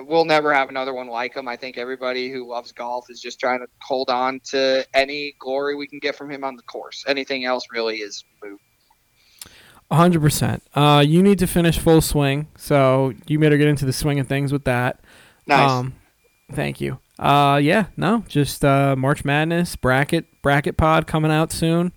We'll 0.00 0.24
never 0.24 0.54
have 0.54 0.68
another 0.68 0.94
one 0.94 1.08
like 1.08 1.34
him. 1.34 1.48
I 1.48 1.56
think 1.56 1.76
everybody 1.76 2.30
who 2.30 2.48
loves 2.48 2.72
golf 2.72 3.10
is 3.10 3.20
just 3.20 3.40
trying 3.40 3.60
to 3.60 3.66
hold 3.82 4.08
on 4.08 4.40
to 4.50 4.86
any 4.94 5.34
glory 5.38 5.74
we 5.74 5.86
can 5.86 5.98
get 5.98 6.16
from 6.16 6.30
him 6.30 6.44
on 6.44 6.56
the 6.56 6.62
course. 6.62 7.04
Anything 7.06 7.44
else 7.44 7.64
really 7.72 7.96
is 7.96 8.24
moot. 8.42 8.60
hundred 9.90 10.20
percent. 10.20 10.62
Uh, 10.74 11.02
you 11.06 11.22
need 11.22 11.38
to 11.40 11.46
finish 11.46 11.78
full 11.78 12.00
swing, 12.00 12.46
so 12.56 13.12
you 13.26 13.38
better 13.38 13.56
get 13.58 13.68
into 13.68 13.84
the 13.84 13.92
swing 13.92 14.20
of 14.20 14.28
things 14.28 14.52
with 14.52 14.64
that. 14.64 15.00
Nice. 15.46 15.70
Um, 15.70 15.94
thank 16.52 16.80
you. 16.80 17.00
Uh, 17.20 17.60
yeah, 17.62 17.84
no, 17.98 18.24
just 18.28 18.64
uh, 18.64 18.96
March 18.96 19.26
Madness 19.26 19.76
bracket 19.76 20.24
bracket 20.40 20.78
pod 20.78 21.06
coming 21.06 21.30
out 21.30 21.52
soon, 21.52 21.92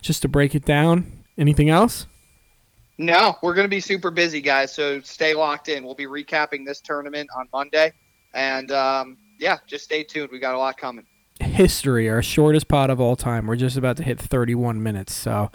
just 0.00 0.22
to 0.22 0.28
break 0.28 0.54
it 0.54 0.64
down. 0.64 1.24
Anything 1.36 1.68
else? 1.68 2.06
No, 2.96 3.36
we're 3.42 3.54
going 3.54 3.64
to 3.64 3.70
be 3.70 3.80
super 3.80 4.12
busy, 4.12 4.40
guys. 4.40 4.72
So 4.72 5.00
stay 5.00 5.34
locked 5.34 5.68
in. 5.68 5.84
We'll 5.84 5.96
be 5.96 6.06
recapping 6.06 6.64
this 6.64 6.80
tournament 6.80 7.28
on 7.36 7.48
Monday, 7.52 7.92
and 8.34 8.70
um, 8.70 9.16
yeah, 9.40 9.58
just 9.66 9.82
stay 9.82 10.04
tuned. 10.04 10.30
We 10.30 10.38
got 10.38 10.54
a 10.54 10.58
lot 10.58 10.76
coming. 10.76 11.04
History, 11.40 12.08
our 12.08 12.22
shortest 12.22 12.68
pod 12.68 12.90
of 12.90 13.00
all 13.00 13.16
time. 13.16 13.48
We're 13.48 13.56
just 13.56 13.76
about 13.76 13.96
to 13.96 14.04
hit 14.04 14.20
31 14.20 14.80
minutes. 14.80 15.12
So, 15.12 15.50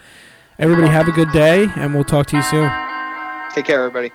everybody 0.60 0.90
have 0.90 1.08
a 1.08 1.14
good 1.14 1.32
day, 1.32 1.70
and 1.78 1.94
we'll 1.94 2.04
talk 2.04 2.28
to 2.28 2.36
you 2.36 2.44
soon. 2.44 2.70
Take 3.54 3.66
care, 3.66 3.80
everybody. 3.80 4.12